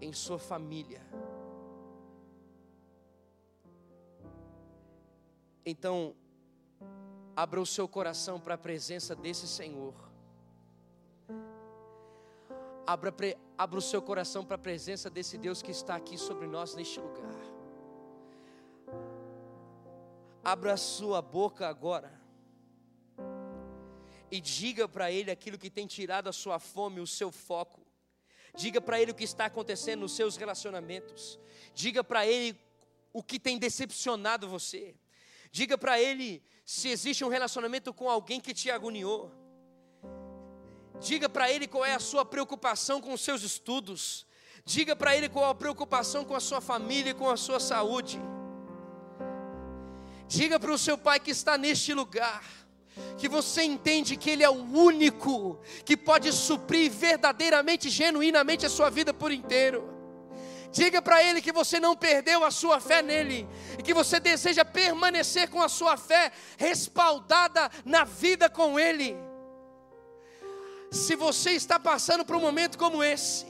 em 0.00 0.12
sua 0.12 0.38
família. 0.38 1.02
Então, 5.64 6.14
abra 7.36 7.60
o 7.60 7.66
seu 7.66 7.86
coração 7.86 8.40
para 8.40 8.54
a 8.54 8.58
presença 8.58 9.14
desse 9.14 9.46
Senhor. 9.46 9.94
Abra, 12.86 13.14
abra 13.56 13.78
o 13.78 13.82
seu 13.82 14.00
coração 14.00 14.44
para 14.44 14.56
a 14.56 14.58
presença 14.58 15.10
desse 15.10 15.36
Deus 15.36 15.62
que 15.62 15.70
está 15.70 15.94
aqui 15.94 16.16
sobre 16.16 16.46
nós 16.46 16.74
neste 16.74 16.98
lugar. 16.98 17.36
Abra 20.42 20.72
a 20.72 20.76
sua 20.78 21.20
boca 21.20 21.68
agora 21.68 22.19
e 24.30 24.40
diga 24.40 24.88
para 24.88 25.10
Ele 25.10 25.30
aquilo 25.30 25.58
que 25.58 25.68
tem 25.68 25.86
tirado 25.86 26.28
a 26.28 26.32
sua 26.32 26.58
fome, 26.58 27.00
o 27.00 27.06
seu 27.06 27.32
foco. 27.32 27.80
Diga 28.54 28.80
para 28.80 29.00
Ele 29.00 29.12
o 29.12 29.14
que 29.14 29.24
está 29.24 29.46
acontecendo 29.46 30.00
nos 30.00 30.12
seus 30.12 30.36
relacionamentos. 30.36 31.38
Diga 31.74 32.02
para 32.02 32.26
Ele 32.26 32.58
o 33.12 33.22
que 33.22 33.38
tem 33.38 33.58
decepcionado 33.58 34.48
você. 34.48 34.94
Diga 35.50 35.76
para 35.76 36.00
Ele 36.00 36.42
se 36.64 36.88
existe 36.88 37.24
um 37.24 37.28
relacionamento 37.28 37.92
com 37.92 38.08
alguém 38.08 38.40
que 38.40 38.54
te 38.54 38.70
agoniou. 38.70 39.32
Diga 41.00 41.28
para 41.28 41.50
Ele 41.50 41.66
qual 41.66 41.84
é 41.84 41.94
a 41.94 42.00
sua 42.00 42.24
preocupação 42.24 43.00
com 43.00 43.12
os 43.12 43.20
seus 43.20 43.42
estudos. 43.42 44.26
Diga 44.64 44.94
para 44.94 45.16
Ele 45.16 45.28
qual 45.28 45.46
é 45.46 45.50
a 45.50 45.54
preocupação 45.54 46.24
com 46.24 46.34
a 46.34 46.40
sua 46.40 46.60
família 46.60 47.10
e 47.10 47.14
com 47.14 47.28
a 47.28 47.36
sua 47.36 47.58
saúde. 47.58 48.20
Diga 50.28 50.60
para 50.60 50.72
o 50.72 50.78
seu 50.78 50.96
pai 50.96 51.18
que 51.18 51.30
está 51.32 51.58
neste 51.58 51.92
lugar 51.92 52.44
que 53.18 53.28
você 53.28 53.62
entende 53.62 54.16
que 54.16 54.30
Ele 54.30 54.42
é 54.42 54.50
o 54.50 54.62
único 54.62 55.60
que 55.84 55.96
pode 55.96 56.32
suprir 56.32 56.90
verdadeiramente, 56.90 57.88
genuinamente 57.88 58.66
a 58.66 58.70
sua 58.70 58.90
vida 58.90 59.12
por 59.12 59.32
inteiro. 59.32 59.88
Diga 60.72 61.02
para 61.02 61.22
Ele 61.22 61.42
que 61.42 61.52
você 61.52 61.80
não 61.80 61.96
perdeu 61.96 62.44
a 62.44 62.50
sua 62.50 62.80
fé 62.80 63.02
nele 63.02 63.48
e 63.78 63.82
que 63.82 63.92
você 63.92 64.20
deseja 64.20 64.64
permanecer 64.64 65.48
com 65.48 65.60
a 65.60 65.68
sua 65.68 65.96
fé 65.96 66.30
respaldada 66.56 67.70
na 67.84 68.04
vida 68.04 68.48
com 68.48 68.78
Ele. 68.78 69.16
Se 70.90 71.16
você 71.16 71.50
está 71.50 71.78
passando 71.78 72.24
por 72.24 72.36
um 72.36 72.40
momento 72.40 72.78
como 72.78 73.02
esse, 73.02 73.46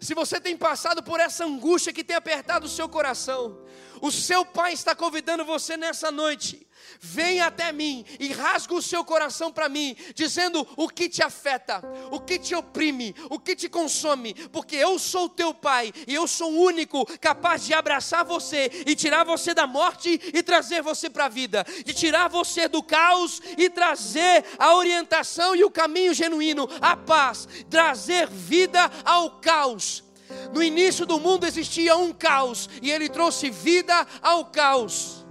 se 0.00 0.14
você 0.14 0.38
tem 0.38 0.56
passado 0.56 1.02
por 1.02 1.18
essa 1.18 1.44
angústia 1.44 1.92
que 1.92 2.04
tem 2.04 2.16
apertado 2.16 2.66
o 2.66 2.68
seu 2.68 2.88
coração, 2.88 3.63
o 4.00 4.10
seu 4.10 4.44
Pai 4.44 4.72
está 4.72 4.94
convidando 4.94 5.44
você 5.44 5.76
nessa 5.76 6.10
noite 6.10 6.66
Venha 7.00 7.46
até 7.46 7.72
mim 7.72 8.04
e 8.18 8.32
rasga 8.32 8.74
o 8.74 8.82
seu 8.82 9.04
coração 9.04 9.52
para 9.52 9.68
mim, 9.68 9.96
dizendo 10.14 10.66
o 10.76 10.88
que 10.88 11.08
te 11.08 11.22
afeta, 11.22 11.82
o 12.10 12.20
que 12.20 12.38
te 12.38 12.54
oprime, 12.54 13.14
o 13.30 13.38
que 13.38 13.54
te 13.56 13.68
consome, 13.68 14.34
porque 14.50 14.76
eu 14.76 14.98
sou 14.98 15.28
teu 15.28 15.52
pai 15.52 15.92
e 16.06 16.14
eu 16.14 16.26
sou 16.26 16.52
o 16.52 16.62
único 16.62 17.04
capaz 17.18 17.64
de 17.64 17.74
abraçar 17.74 18.24
você 18.24 18.70
e 18.86 18.94
tirar 18.94 19.24
você 19.24 19.54
da 19.54 19.66
morte 19.66 20.20
e 20.32 20.42
trazer 20.42 20.82
você 20.82 21.10
para 21.10 21.26
a 21.26 21.28
vida, 21.28 21.64
de 21.84 21.92
tirar 21.92 22.28
você 22.28 22.68
do 22.68 22.82
caos 22.82 23.40
e 23.56 23.68
trazer 23.68 24.44
a 24.58 24.74
orientação 24.74 25.54
e 25.54 25.64
o 25.64 25.70
caminho 25.70 26.14
genuíno, 26.14 26.68
a 26.80 26.96
paz, 26.96 27.48
trazer 27.68 28.28
vida 28.28 28.90
ao 29.04 29.38
caos. 29.40 30.04
No 30.52 30.62
início 30.62 31.04
do 31.06 31.18
mundo 31.18 31.46
existia 31.46 31.96
um 31.96 32.12
caos 32.12 32.68
e 32.82 32.90
ele 32.90 33.08
trouxe 33.08 33.50
vida 33.50 34.06
ao 34.22 34.46
caos. 34.46 35.26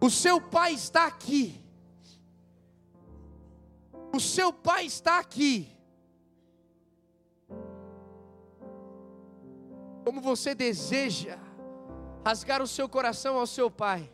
O 0.00 0.10
seu 0.10 0.40
pai 0.40 0.74
está 0.74 1.06
aqui. 1.06 1.60
O 4.14 4.20
seu 4.20 4.52
pai 4.52 4.86
está 4.86 5.18
aqui. 5.18 5.68
Como 10.04 10.20
você 10.20 10.54
deseja 10.54 11.38
rasgar 12.24 12.60
o 12.60 12.66
seu 12.66 12.88
coração 12.88 13.38
ao 13.38 13.46
seu 13.46 13.70
pai. 13.70 14.10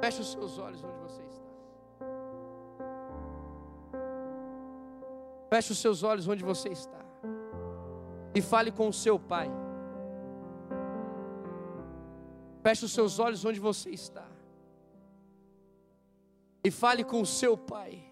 Feche 0.00 0.20
os 0.20 0.32
seus 0.32 0.58
olhos 0.58 0.82
onde 0.84 0.98
você 0.98 1.25
Feche 5.48 5.72
os 5.72 5.78
seus 5.78 6.02
olhos 6.02 6.26
onde 6.26 6.44
você 6.44 6.68
está. 6.68 7.04
E 8.34 8.42
fale 8.42 8.70
com 8.70 8.88
o 8.88 8.92
seu 8.92 9.18
pai. 9.18 9.50
Feche 12.62 12.84
os 12.84 12.92
seus 12.92 13.18
olhos 13.18 13.44
onde 13.44 13.60
você 13.60 13.90
está. 13.90 14.26
E 16.64 16.70
fale 16.70 17.04
com 17.04 17.20
o 17.20 17.26
seu 17.26 17.56
pai. 17.56 18.02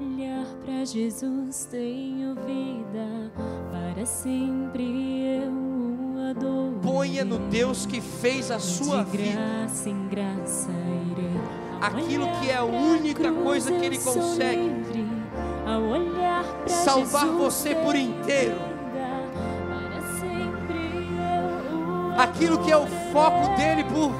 Olhar 0.00 0.46
para 0.64 0.84
Jesus 0.84 1.66
tenho 1.66 2.34
vida, 2.34 3.32
para 3.70 4.04
sempre 4.04 5.36
eu. 5.36 5.79
Ponha 6.82 7.24
no 7.24 7.38
Deus 7.38 7.86
que 7.86 8.00
fez 8.00 8.50
a 8.50 8.58
sua 8.58 9.02
vida. 9.02 9.40
Aquilo 11.80 12.28
que 12.40 12.50
é 12.50 12.56
a 12.56 12.64
única 12.64 13.32
coisa 13.32 13.72
que 13.72 13.84
Ele 13.84 13.98
consegue. 13.98 14.70
Salvar 16.66 17.26
você 17.26 17.74
por 17.74 17.94
tenho 17.94 18.10
inteiro. 18.16 18.56
Aquilo 22.16 22.58
que 22.58 22.70
é 22.70 22.76
o 22.76 22.86
foco 23.12 23.56
dele 23.56 23.84
por 23.84 24.12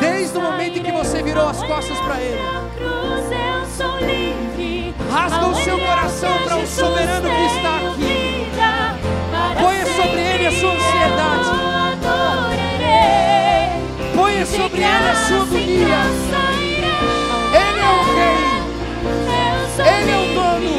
Desde 0.00 0.36
o 0.36 0.40
momento 0.40 0.78
em 0.78 0.82
que 0.82 0.92
você 0.92 1.22
virou 1.22 1.48
as 1.48 1.62
costas 1.62 1.98
para 1.98 2.20
Ele. 2.20 2.40
Rasga 5.10 5.46
o 5.46 5.54
seu 5.54 5.78
coração 5.78 6.32
para 6.44 6.56
o 6.56 6.66
soberano 6.66 7.28
que 7.28 7.56
está 7.56 7.85
sobre 14.46 14.78
ele 14.78 15.08
a 15.08 15.14
sua 15.14 15.42
agonia. 15.42 16.00
Ele 17.52 17.80
é 17.80 17.90
o 17.90 18.02
rei. 18.16 18.44
Ele 19.92 20.10
é 20.10 20.18
o 20.18 20.26
dono. 20.34 20.76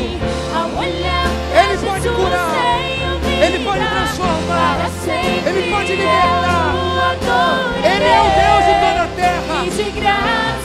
Ele 1.54 1.76
pode 1.86 2.10
curar. 2.10 2.56
Ele 3.46 3.60
pode 3.64 3.86
transformar. 3.88 4.78
Ele 5.46 5.72
pode 5.72 5.92
libertar. 5.96 6.74
Ele 7.84 8.06
é 8.06 8.22
o 8.22 8.30
Deus 8.40 8.64
de 8.66 8.74
toda 8.84 9.02
a 9.04 9.10
terra. 9.16 9.58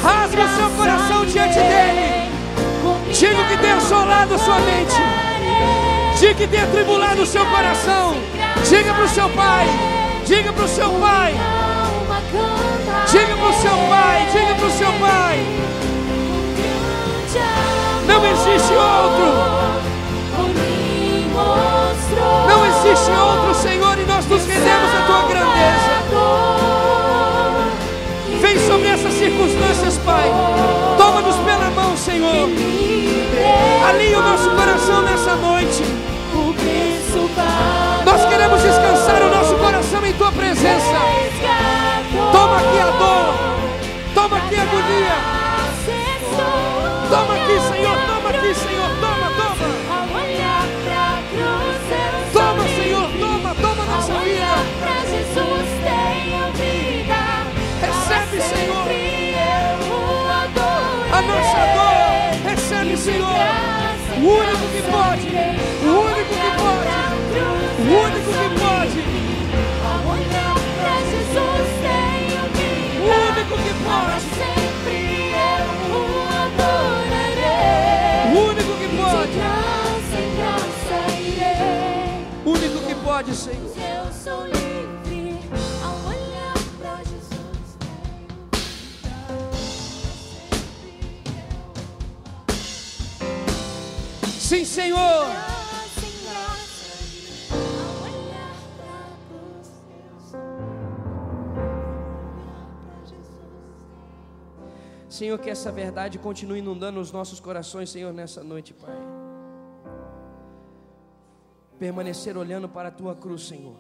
Rasga 0.03 0.43
o 0.45 0.49
seu 0.57 0.71
coração 0.71 1.27
diante 1.27 1.55
dele. 1.55 2.33
Diga 3.13 3.45
que 3.45 3.57
tem 3.59 3.73
assolado 3.73 4.35
a 4.35 4.39
sua 4.39 4.59
mente. 4.61 5.03
Diga 6.19 6.35
que 6.35 6.47
tem 6.47 6.63
atribulado 6.63 7.23
o 7.23 7.27
seu 7.27 7.45
coração. 7.47 8.17
Diga 8.69 8.95
para 8.95 9.05
o 9.05 9.09
seu 9.09 9.29
pai. 9.31 9.67
Diga 10.25 10.53
para 10.53 10.65
o 10.65 10.69
seu 10.69 10.91
pai. 11.01 11.35
Diga 13.13 13.37
para 13.37 13.49
o 13.49 13.53
seu 13.53 13.77
pai. 13.91 14.27
Diga 14.33 14.55
para 14.55 14.67
o 14.67 14.71
seu 14.71 14.93
pai. 14.95 15.47
Não 18.07 18.27
existe 18.27 18.73
outro. 18.73 19.73
Não 22.49 22.67
existe 22.67 23.11
outro, 23.11 23.55
Senhor, 23.55 23.99
e 23.99 24.05
nós 24.07 24.25
nos 24.27 24.47
rendemos 24.47 24.95
à 24.95 25.07
tua 25.07 25.29
grandeza. 25.29 25.93
Vem 28.41 28.59
sobre 28.67 28.89
essas 28.89 29.13
circunstâncias, 29.13 29.99
Pai. 29.99 30.31
Toma-nos 30.97 31.37
pela 31.37 31.71
mão, 31.71 31.97
Senhor. 31.97 32.49
Alinha 33.89 34.19
o 34.19 34.23
nosso 34.23 34.51
coração 34.51 35.03
nessa 35.03 35.37
noite. 35.37 35.85
Nós 38.07 38.25
queremos 38.27 38.63
descansar 38.63 39.23
o 39.23 39.31
nosso 39.31 39.55
coração 39.57 40.05
em 40.05 40.13
tua 40.15 40.33
presença. 40.33 41.22
Aqui 42.83 42.91
a 42.91 42.99
dor. 42.99 43.35
Toma 44.13 44.37
aqui 44.39 44.57
a 44.57 44.63
agonia. 44.63 45.17
Toma 47.11 47.35
aqui, 47.35 47.61
Senhor. 47.61 47.97
Toma 48.07 48.29
aqui, 48.31 48.55
Senhor. 48.55 48.91
Toma, 49.01 49.29
toma. 49.39 49.67
Toma, 52.33 52.65
Senhor. 52.65 53.09
Toma, 53.21 53.55
toma 53.55 53.85
nossa 53.85 54.15
vida. 54.15 54.53
Recebe, 57.81 58.41
Senhor. 58.43 58.87
A 61.13 61.23
nossa 61.23 61.61
dor. 61.77 62.51
Recebe, 62.51 62.97
Senhor. 62.97 63.31
O 64.17 64.27
único 64.27 64.67
que 64.73 64.83
pode. 64.91 65.29
O 65.85 65.89
único 66.01 66.12
que 73.57 73.73
Para 73.85 74.13
pode. 74.13 74.25
sempre 74.39 74.97
eu 75.33 75.65
o 75.95 75.99
adorarei. 76.43 78.33
O 78.35 78.37
único 78.51 78.73
que 78.79 78.89
De 78.89 78.97
pode. 78.97 79.33
graça 79.33 80.17
em 80.19 80.31
graça 80.37 80.97
irei. 81.21 82.27
O 82.45 82.47
único 82.51 82.79
que 82.87 82.95
pode, 82.97 83.35
Senhor. 83.35 83.73
Eu 83.77 84.13
sou 84.13 84.47
livre 84.47 85.39
ao 85.85 85.95
olhar 86.11 86.59
pra 86.81 86.97
Jesus. 87.05 87.67
Tenho 94.21 94.41
Sim, 94.41 94.65
Senhor. 94.65 95.27
Senhor, 105.23 105.39
que 105.39 105.49
essa 105.49 105.71
verdade 105.71 106.19
continue 106.19 106.59
inundando 106.59 106.99
os 106.99 107.13
nossos 107.13 107.39
corações, 107.39 107.91
Senhor, 107.91 108.13
nessa 108.13 108.43
noite, 108.43 108.75
Pai. 108.75 108.97
Permanecer 111.79 112.37
olhando 112.37 112.69
para 112.69 112.89
a 112.89 112.91
tua 112.91 113.15
cruz, 113.15 113.47
Senhor, 113.47 113.77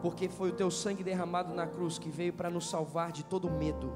porque 0.00 0.28
foi 0.28 0.50
o 0.50 0.52
teu 0.52 0.70
sangue 0.70 1.02
derramado 1.02 1.52
na 1.52 1.66
cruz 1.66 1.98
que 1.98 2.08
veio 2.08 2.32
para 2.32 2.50
nos 2.50 2.70
salvar 2.70 3.10
de 3.10 3.24
todo 3.24 3.50
medo, 3.50 3.92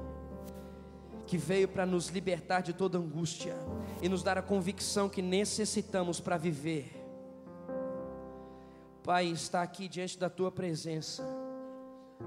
que 1.25 1.37
veio 1.37 1.65
para 1.65 1.85
nos 1.85 2.09
libertar 2.09 2.59
de 2.59 2.73
toda 2.73 2.97
angústia 2.97 3.55
e 4.01 4.09
nos 4.09 4.21
dar 4.21 4.37
a 4.37 4.41
convicção 4.41 5.07
que 5.07 5.21
necessitamos 5.21 6.19
para 6.19 6.35
viver. 6.35 6.91
Pai, 9.01 9.27
está 9.27 9.61
aqui 9.61 9.87
diante 9.87 10.19
da 10.19 10.29
tua 10.29 10.51
presença, 10.51 11.23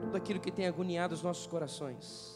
tudo 0.01 0.16
aquilo 0.16 0.41
que 0.41 0.51
tem 0.51 0.66
agoniado 0.66 1.14
os 1.14 1.22
nossos 1.22 1.47
corações. 1.47 2.32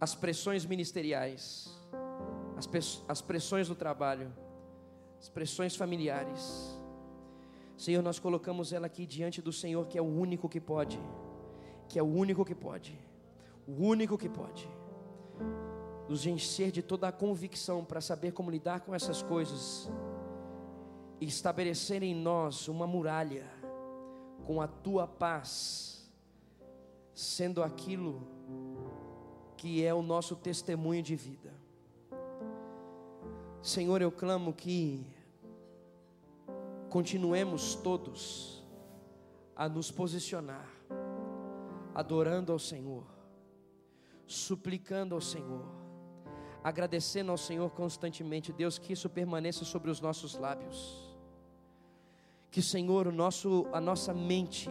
As 0.00 0.14
pressões 0.14 0.64
ministeriais, 0.64 1.68
as, 2.56 3.02
as 3.08 3.20
pressões 3.20 3.68
do 3.68 3.74
trabalho, 3.74 4.32
as 5.18 5.28
pressões 5.28 5.74
familiares. 5.74 6.78
Senhor, 7.76 8.02
nós 8.02 8.18
colocamos 8.18 8.72
ela 8.72 8.86
aqui 8.86 9.06
diante 9.06 9.40
do 9.40 9.52
Senhor, 9.52 9.86
que 9.86 9.98
é 9.98 10.02
o 10.02 10.04
único 10.04 10.48
que 10.48 10.60
pode, 10.60 10.98
que 11.88 11.98
é 11.98 12.02
o 12.02 12.06
único 12.06 12.44
que 12.44 12.54
pode, 12.54 12.98
o 13.66 13.72
único 13.72 14.16
que 14.16 14.28
pode 14.28 14.68
nos 16.08 16.24
encher 16.24 16.70
de 16.70 16.82
toda 16.82 17.08
a 17.08 17.12
convicção 17.12 17.84
para 17.84 18.00
saber 18.00 18.32
como 18.32 18.50
lidar 18.50 18.80
com 18.80 18.94
essas 18.94 19.22
coisas 19.22 19.90
e 21.20 21.26
estabelecer 21.26 22.02
em 22.02 22.14
nós 22.14 22.68
uma 22.68 22.86
muralha 22.86 23.44
com 24.44 24.60
a 24.60 24.68
tua 24.68 25.06
paz, 25.06 26.08
sendo 27.12 27.62
aquilo 27.62 28.35
que 29.56 29.84
é 29.84 29.92
o 29.94 30.02
nosso 30.02 30.36
testemunho 30.36 31.02
de 31.02 31.16
vida. 31.16 31.52
Senhor, 33.62 34.00
eu 34.00 34.12
clamo 34.12 34.52
que 34.52 35.04
continuemos 36.88 37.74
todos 37.74 38.62
a 39.56 39.68
nos 39.68 39.90
posicionar, 39.90 40.68
adorando 41.94 42.52
ao 42.52 42.58
Senhor, 42.58 43.04
suplicando 44.26 45.14
ao 45.14 45.20
Senhor, 45.20 45.64
agradecendo 46.62 47.30
ao 47.30 47.38
Senhor 47.38 47.70
constantemente, 47.70 48.52
Deus, 48.52 48.78
que 48.78 48.92
isso 48.92 49.08
permaneça 49.08 49.64
sobre 49.64 49.90
os 49.90 50.00
nossos 50.00 50.34
lábios. 50.34 51.16
Que, 52.50 52.62
Senhor, 52.62 53.06
o 53.08 53.12
nosso, 53.12 53.66
a 53.72 53.80
nossa 53.80 54.14
mente 54.14 54.70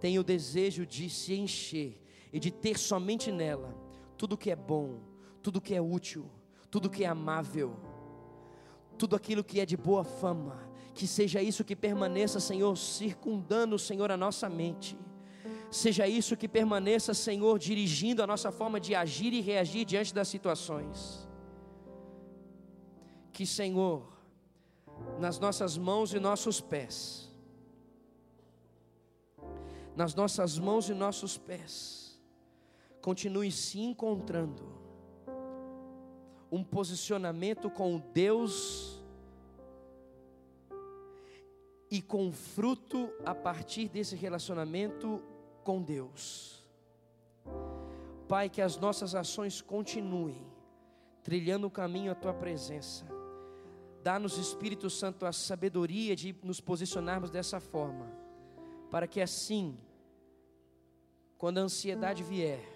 tenha 0.00 0.20
o 0.20 0.24
desejo 0.24 0.84
de 0.84 1.08
se 1.08 1.34
encher 1.34 2.03
e 2.34 2.40
de 2.40 2.50
ter 2.50 2.76
somente 2.76 3.30
nela 3.30 3.72
tudo 4.18 4.36
que 4.36 4.50
é 4.50 4.56
bom, 4.56 4.98
tudo 5.40 5.60
que 5.60 5.72
é 5.72 5.80
útil, 5.80 6.28
tudo 6.68 6.90
que 6.90 7.04
é 7.04 7.06
amável, 7.06 7.76
tudo 8.98 9.14
aquilo 9.14 9.44
que 9.44 9.60
é 9.60 9.64
de 9.64 9.76
boa 9.76 10.02
fama, 10.02 10.68
que 10.92 11.06
seja 11.06 11.40
isso 11.40 11.62
que 11.62 11.76
permaneça, 11.76 12.40
Senhor, 12.40 12.76
circundando, 12.76 13.78
Senhor, 13.78 14.10
a 14.10 14.16
nossa 14.16 14.48
mente. 14.48 14.98
Seja 15.70 16.08
isso 16.08 16.36
que 16.36 16.48
permaneça, 16.48 17.14
Senhor, 17.14 17.56
dirigindo 17.56 18.20
a 18.20 18.26
nossa 18.26 18.50
forma 18.50 18.80
de 18.80 18.96
agir 18.96 19.32
e 19.32 19.40
reagir 19.40 19.84
diante 19.84 20.12
das 20.12 20.26
situações. 20.26 21.28
Que, 23.32 23.46
Senhor, 23.46 24.12
nas 25.20 25.38
nossas 25.38 25.78
mãos 25.78 26.12
e 26.12 26.18
nossos 26.18 26.60
pés, 26.60 27.32
nas 29.94 30.16
nossas 30.16 30.58
mãos 30.58 30.88
e 30.88 30.94
nossos 30.94 31.38
pés, 31.38 32.03
continue 33.04 33.52
se 33.52 33.80
encontrando 33.80 34.64
um 36.50 36.64
posicionamento 36.64 37.68
com 37.68 37.98
Deus 38.14 39.04
e 41.90 42.00
com 42.00 42.32
fruto 42.32 43.12
a 43.22 43.34
partir 43.34 43.90
desse 43.90 44.16
relacionamento 44.16 45.22
com 45.62 45.82
Deus. 45.82 46.66
Pai, 48.26 48.48
que 48.48 48.62
as 48.62 48.78
nossas 48.78 49.14
ações 49.14 49.60
continuem 49.60 50.42
trilhando 51.22 51.66
o 51.66 51.70
caminho 51.70 52.10
à 52.10 52.14
tua 52.14 52.32
presença. 52.32 53.04
Dá-nos, 54.02 54.38
Espírito 54.38 54.88
Santo, 54.88 55.26
a 55.26 55.32
sabedoria 55.32 56.16
de 56.16 56.34
nos 56.42 56.58
posicionarmos 56.58 57.28
dessa 57.28 57.60
forma, 57.60 58.10
para 58.90 59.06
que 59.06 59.20
assim, 59.20 59.76
quando 61.36 61.58
a 61.58 61.62
ansiedade 61.62 62.22
vier, 62.22 62.73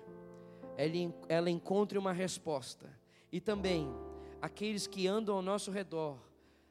ela, 1.28 1.50
encontre 1.50 1.98
uma 1.98 2.12
resposta. 2.12 2.88
E 3.32 3.40
também, 3.40 3.92
aqueles 4.40 4.86
que 4.86 5.08
andam 5.08 5.34
ao 5.34 5.42
nosso 5.42 5.72
redor, 5.72 6.16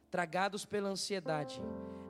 tragados 0.10 0.64
pela 0.64 0.88
ansiedade, 0.88 1.62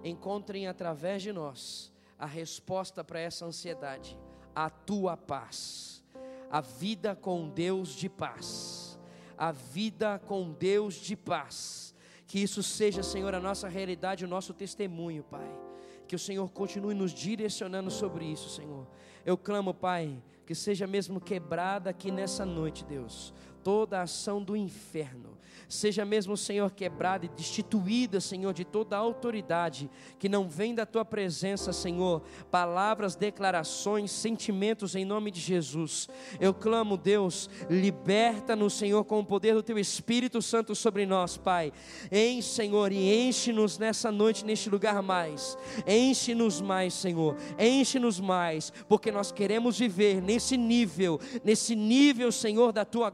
encontrem 0.03 0.67
através 0.67 1.23
de 1.23 1.33
nós 1.33 1.91
a 2.19 2.27
resposta 2.27 3.03
para 3.03 3.19
essa 3.19 3.45
ansiedade, 3.45 4.17
a 4.55 4.69
tua 4.69 5.17
paz, 5.17 6.03
a 6.51 6.61
vida 6.61 7.15
com 7.15 7.49
Deus 7.49 7.89
de 7.89 8.07
paz, 8.07 8.99
a 9.35 9.51
vida 9.51 10.19
com 10.19 10.51
Deus 10.51 10.93
de 10.93 11.15
paz. 11.15 11.95
Que 12.27 12.39
isso 12.39 12.61
seja, 12.61 13.01
Senhor, 13.01 13.33
a 13.33 13.39
nossa 13.39 13.67
realidade, 13.67 14.25
o 14.25 14.27
nosso 14.27 14.53
testemunho, 14.53 15.23
Pai. 15.23 15.66
Que 16.07 16.15
o 16.15 16.19
Senhor 16.19 16.49
continue 16.49 16.93
nos 16.93 17.11
direcionando 17.11 17.91
sobre 17.91 18.25
isso, 18.25 18.49
Senhor. 18.49 18.87
Eu 19.25 19.37
clamo, 19.37 19.73
Pai, 19.73 20.23
que 20.45 20.55
seja 20.55 20.87
mesmo 20.87 21.19
quebrada 21.19 21.89
aqui 21.89 22.09
nessa 22.09 22.45
noite, 22.45 22.85
Deus, 22.85 23.33
toda 23.67 23.99
a 23.99 24.03
ação 24.03 24.41
do 24.41 24.55
inferno. 24.55 25.37
Seja 25.67 26.05
mesmo, 26.05 26.37
Senhor, 26.37 26.71
quebrada 26.71 27.25
e 27.25 27.29
destituída, 27.29 28.21
Senhor, 28.21 28.53
de 28.53 28.63
toda 28.63 28.95
a 28.95 28.99
autoridade 28.99 29.89
que 30.17 30.29
não 30.29 30.47
vem 30.47 30.73
da 30.73 30.85
tua 30.85 31.03
presença, 31.03 31.73
Senhor. 31.73 32.21
Palavras, 32.49 33.17
declarações, 33.17 34.11
sentimentos 34.11 34.95
em 34.95 35.03
nome 35.03 35.29
de 35.29 35.41
Jesus. 35.41 36.07
Eu 36.39 36.53
clamo, 36.53 36.95
Deus, 36.95 37.49
liberta-nos, 37.69 38.75
Senhor, 38.75 39.03
com 39.03 39.19
o 39.19 39.25
poder 39.25 39.55
do 39.55 39.63
teu 39.63 39.77
Espírito 39.77 40.41
Santo 40.41 40.73
sobre 40.73 41.05
nós, 41.05 41.35
Pai. 41.35 41.73
Enche, 42.09 42.47
Senhor, 42.47 42.93
e 42.93 43.27
enche-nos 43.27 43.77
nessa 43.77 44.09
noite, 44.09 44.45
neste 44.45 44.69
lugar 44.69 45.01
mais. 45.01 45.57
Enche-nos 45.85 46.61
mais, 46.61 46.93
Senhor. 46.93 47.35
Enche-nos 47.59 48.21
mais, 48.21 48.71
porque 48.87 49.11
nós 49.11 49.33
queremos 49.33 49.77
viver 49.77 50.21
nesse 50.21 50.55
nível, 50.55 51.19
nesse 51.43 51.75
nível, 51.75 52.31
Senhor, 52.31 52.71
da 52.71 52.85
tua 52.85 53.09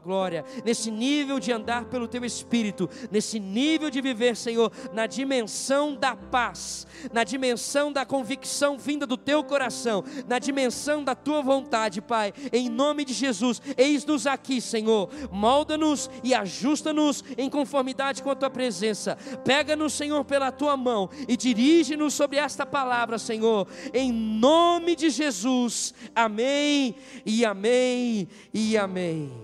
nesse 0.64 0.90
nível 0.90 1.38
de 1.38 1.52
andar 1.52 1.86
pelo 1.86 2.08
teu 2.08 2.24
espírito, 2.24 2.88
nesse 3.10 3.38
nível 3.38 3.90
de 3.90 4.00
viver, 4.00 4.36
Senhor, 4.36 4.70
na 4.92 5.06
dimensão 5.06 5.94
da 5.94 6.16
paz, 6.16 6.86
na 7.12 7.24
dimensão 7.24 7.92
da 7.92 8.04
convicção 8.04 8.78
vinda 8.78 9.06
do 9.06 9.16
teu 9.16 9.42
coração, 9.42 10.04
na 10.28 10.38
dimensão 10.38 11.02
da 11.02 11.14
tua 11.14 11.42
vontade, 11.42 12.00
Pai, 12.00 12.32
em 12.52 12.68
nome 12.68 13.04
de 13.04 13.12
Jesus, 13.12 13.60
eis-nos 13.76 14.26
aqui, 14.26 14.60
Senhor, 14.60 15.08
molda-nos 15.30 16.10
e 16.22 16.34
ajusta-nos 16.34 17.24
em 17.36 17.48
conformidade 17.48 18.22
com 18.22 18.30
a 18.30 18.34
tua 18.34 18.50
presença, 18.50 19.16
pega-nos, 19.44 19.92
Senhor, 19.92 20.24
pela 20.24 20.52
tua 20.52 20.76
mão 20.76 21.08
e 21.28 21.36
dirige-nos 21.36 22.14
sobre 22.14 22.38
esta 22.38 22.64
palavra, 22.64 23.18
Senhor, 23.18 23.66
em 23.92 24.12
nome 24.12 24.96
de 24.96 25.10
Jesus, 25.10 25.94
amém 26.14 26.94
e 27.24 27.44
amém 27.44 28.28
e 28.52 28.76
amém. 28.76 29.43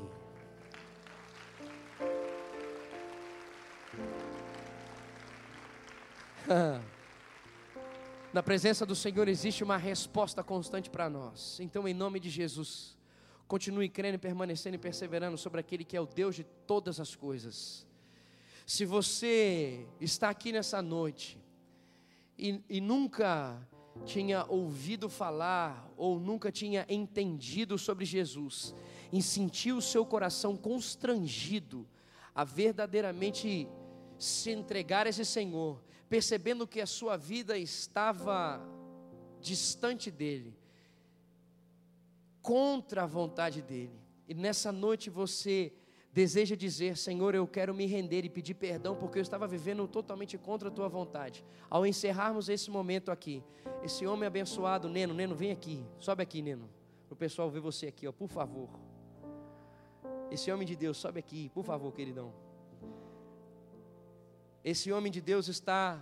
Na 8.32 8.42
presença 8.42 8.84
do 8.84 8.94
Senhor 8.94 9.28
existe 9.28 9.62
uma 9.62 9.76
resposta 9.76 10.42
constante 10.42 10.90
para 10.90 11.09
nós. 11.09 11.59
Então, 11.61 11.86
em 11.86 11.94
nome 11.94 12.18
de 12.20 12.28
Jesus, 12.28 12.96
continue 13.46 13.88
crendo, 13.88 14.18
permanecendo 14.18 14.76
e 14.76 14.78
perseverando 14.78 15.36
sobre 15.36 15.61
aquele 15.61 15.84
que 15.84 15.96
é 15.96 16.01
o 16.01 16.07
Deus 16.07 16.36
de 16.36 16.44
todas 16.44 17.01
as 17.01 17.14
coisas. 17.14 17.86
Se 18.66 18.84
você 18.84 19.86
está 20.01 20.30
aqui 20.30 20.53
nessa 20.53 20.80
noite 20.80 21.38
e, 22.38 22.62
e 22.68 22.80
nunca 22.80 23.61
tinha 24.05 24.44
ouvido 24.48 25.09
falar 25.09 25.90
ou 25.96 26.18
nunca 26.18 26.53
tinha 26.53 26.86
entendido 26.88 27.76
sobre 27.76 28.05
Jesus, 28.05 28.74
e 29.12 29.20
sentiu 29.20 29.78
o 29.78 29.82
seu 29.82 30.07
coração 30.07 30.57
constrangido 30.57 31.86
a 32.34 32.44
verdadeiramente 32.44 33.68
se 34.18 34.51
entregar 34.51 35.07
a 35.07 35.11
esse 35.11 35.24
Senhor, 35.24 35.82
percebendo 36.11 36.66
que 36.66 36.80
a 36.80 36.86
sua 36.86 37.16
vida 37.16 37.56
estava 37.56 38.61
distante 39.40 40.11
dele, 40.11 40.58
contra 42.42 43.04
a 43.04 43.06
vontade 43.06 43.62
dele. 43.62 43.98
E 44.28 44.34
nessa 44.34 44.72
noite 44.72 45.08
você 45.08 45.72
deseja 46.12 46.56
dizer: 46.56 46.96
Senhor, 46.96 47.34
eu 47.34 47.46
quero 47.46 47.72
me 47.72 47.86
render 47.86 48.24
e 48.24 48.28
pedir 48.28 48.54
perdão 48.54 48.96
porque 48.96 49.18
eu 49.18 49.22
estava 49.22 49.46
vivendo 49.46 49.86
totalmente 49.86 50.36
contra 50.36 50.68
a 50.68 50.72
tua 50.72 50.88
vontade. 50.88 51.44
Ao 51.70 51.86
encerrarmos 51.86 52.48
esse 52.48 52.70
momento 52.72 53.12
aqui, 53.12 53.42
esse 53.84 54.04
homem 54.04 54.26
abençoado, 54.26 54.88
Neno, 54.88 55.14
Neno, 55.14 55.36
vem 55.36 55.52
aqui, 55.52 55.86
sobe 56.00 56.24
aqui, 56.24 56.42
Neno, 56.42 56.68
para 57.06 57.14
o 57.14 57.16
pessoal 57.16 57.48
ver 57.48 57.61
você 57.61 57.86
aqui, 57.86 58.08
ó, 58.08 58.12
por 58.12 58.28
favor. 58.28 58.68
Esse 60.28 60.50
homem 60.50 60.66
de 60.66 60.74
Deus, 60.74 60.96
sobe 60.96 61.20
aqui, 61.20 61.50
por 61.50 61.64
favor, 61.64 61.92
queridão. 61.92 62.49
Esse 64.62 64.92
homem 64.92 65.11
de 65.11 65.22
Deus 65.22 65.48
está 65.48 65.98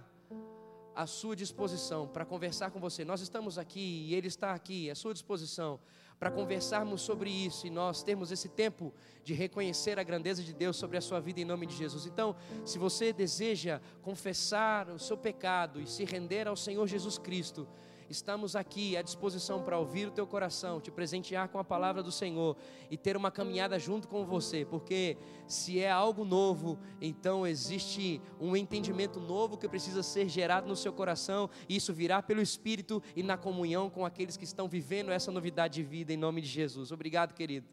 à 0.92 1.06
sua 1.06 1.36
disposição 1.36 2.08
para 2.08 2.24
conversar 2.24 2.72
com 2.72 2.80
você. 2.80 3.04
Nós 3.04 3.20
estamos 3.20 3.56
aqui 3.56 4.06
e 4.08 4.14
ele 4.16 4.26
está 4.26 4.52
aqui 4.52 4.90
à 4.90 4.96
sua 4.96 5.12
disposição 5.12 5.78
para 6.18 6.28
conversarmos 6.28 7.02
sobre 7.02 7.30
isso 7.30 7.68
e 7.68 7.70
nós 7.70 8.02
termos 8.02 8.32
esse 8.32 8.48
tempo 8.48 8.92
de 9.22 9.32
reconhecer 9.32 9.96
a 9.96 10.02
grandeza 10.02 10.42
de 10.42 10.52
Deus 10.52 10.76
sobre 10.76 10.96
a 10.96 11.00
sua 11.00 11.20
vida 11.20 11.40
em 11.40 11.44
nome 11.44 11.66
de 11.66 11.76
Jesus. 11.76 12.04
Então, 12.04 12.34
se 12.64 12.78
você 12.78 13.12
deseja 13.12 13.80
confessar 14.02 14.88
o 14.90 14.98
seu 14.98 15.16
pecado 15.16 15.80
e 15.80 15.86
se 15.86 16.04
render 16.04 16.48
ao 16.48 16.56
Senhor 16.56 16.84
Jesus 16.88 17.16
Cristo, 17.16 17.68
estamos 18.08 18.56
aqui 18.56 18.96
à 18.96 19.02
disposição 19.02 19.62
para 19.62 19.78
ouvir 19.78 20.08
o 20.08 20.10
teu 20.10 20.26
coração, 20.26 20.80
te 20.80 20.90
presentear 20.90 21.48
com 21.48 21.58
a 21.58 21.64
palavra 21.64 22.02
do 22.02 22.10
Senhor 22.10 22.56
e 22.90 22.96
ter 22.96 23.16
uma 23.16 23.30
caminhada 23.30 23.78
junto 23.78 24.08
com 24.08 24.24
você, 24.24 24.64
porque 24.64 25.16
se 25.46 25.80
é 25.80 25.90
algo 25.90 26.24
novo, 26.24 26.78
então 27.00 27.46
existe 27.46 28.20
um 28.40 28.56
entendimento 28.56 29.20
novo 29.20 29.56
que 29.56 29.68
precisa 29.68 30.02
ser 30.02 30.28
gerado 30.28 30.66
no 30.66 30.76
seu 30.76 30.92
coração, 30.92 31.50
e 31.68 31.76
isso 31.76 31.92
virá 31.92 32.22
pelo 32.22 32.40
Espírito 32.40 33.02
e 33.14 33.22
na 33.22 33.36
comunhão 33.36 33.90
com 33.90 34.04
aqueles 34.04 34.36
que 34.36 34.44
estão 34.44 34.68
vivendo 34.68 35.10
essa 35.10 35.30
novidade 35.30 35.74
de 35.74 35.82
vida 35.82 36.12
em 36.12 36.16
nome 36.16 36.40
de 36.40 36.48
Jesus. 36.48 36.90
Obrigado, 36.92 37.34
querido. 37.34 37.66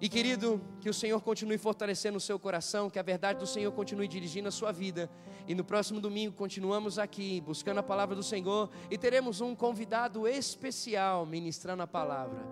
E 0.00 0.08
querido, 0.08 0.60
que 0.80 0.88
o 0.88 0.94
Senhor 0.94 1.20
continue 1.20 1.58
fortalecendo 1.58 2.16
o 2.16 2.20
seu 2.20 2.38
coração, 2.38 2.88
que 2.88 2.98
a 2.98 3.02
verdade 3.02 3.38
do 3.38 3.46
Senhor 3.46 3.70
continue 3.70 4.08
dirigindo 4.08 4.48
a 4.48 4.50
sua 4.50 4.72
vida. 4.72 5.10
E 5.46 5.54
no 5.54 5.62
próximo 5.62 6.00
domingo 6.00 6.34
continuamos 6.34 6.98
aqui 6.98 7.40
buscando 7.42 7.78
a 7.78 7.82
palavra 7.82 8.16
do 8.16 8.22
Senhor 8.22 8.70
e 8.90 8.96
teremos 8.96 9.42
um 9.42 9.54
convidado 9.54 10.26
especial 10.26 11.26
ministrando 11.26 11.82
a 11.82 11.86
palavra. 11.86 12.46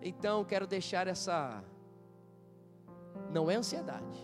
Então 0.00 0.44
quero 0.44 0.66
deixar 0.66 1.06
essa 1.06 1.62
não 3.30 3.50
é 3.50 3.56
ansiedade, 3.56 4.18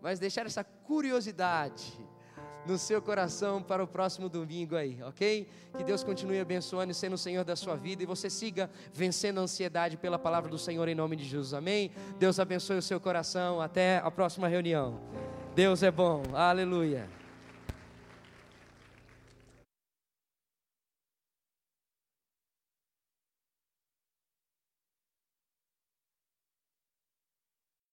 mas 0.00 0.20
deixar 0.20 0.46
essa 0.46 0.62
curiosidade 0.62 1.92
no 2.66 2.78
seu 2.78 3.00
coração 3.00 3.62
para 3.62 3.82
o 3.82 3.86
próximo 3.86 4.28
domingo 4.28 4.76
aí, 4.76 4.98
ok? 5.02 5.48
Que 5.76 5.84
Deus 5.84 6.02
continue 6.02 6.40
abençoando 6.40 6.90
e 6.90 6.94
sendo 6.94 7.14
o 7.14 7.18
Senhor 7.18 7.44
da 7.44 7.56
sua 7.56 7.76
vida 7.76 8.02
e 8.02 8.06
você 8.06 8.28
siga 8.28 8.70
vencendo 8.92 9.38
a 9.38 9.42
ansiedade 9.42 9.96
pela 9.96 10.18
palavra 10.18 10.50
do 10.50 10.58
Senhor 10.58 10.88
em 10.88 10.94
nome 10.94 11.16
de 11.16 11.24
Jesus, 11.24 11.54
amém? 11.54 11.90
Deus 12.18 12.40
abençoe 12.40 12.78
o 12.78 12.82
seu 12.82 12.98
coração, 12.98 13.60
até 13.60 13.98
a 13.98 14.10
próxima 14.10 14.48
reunião. 14.48 14.98
Deus 15.54 15.82
é 15.82 15.90
bom, 15.90 16.22
aleluia. 16.34 17.08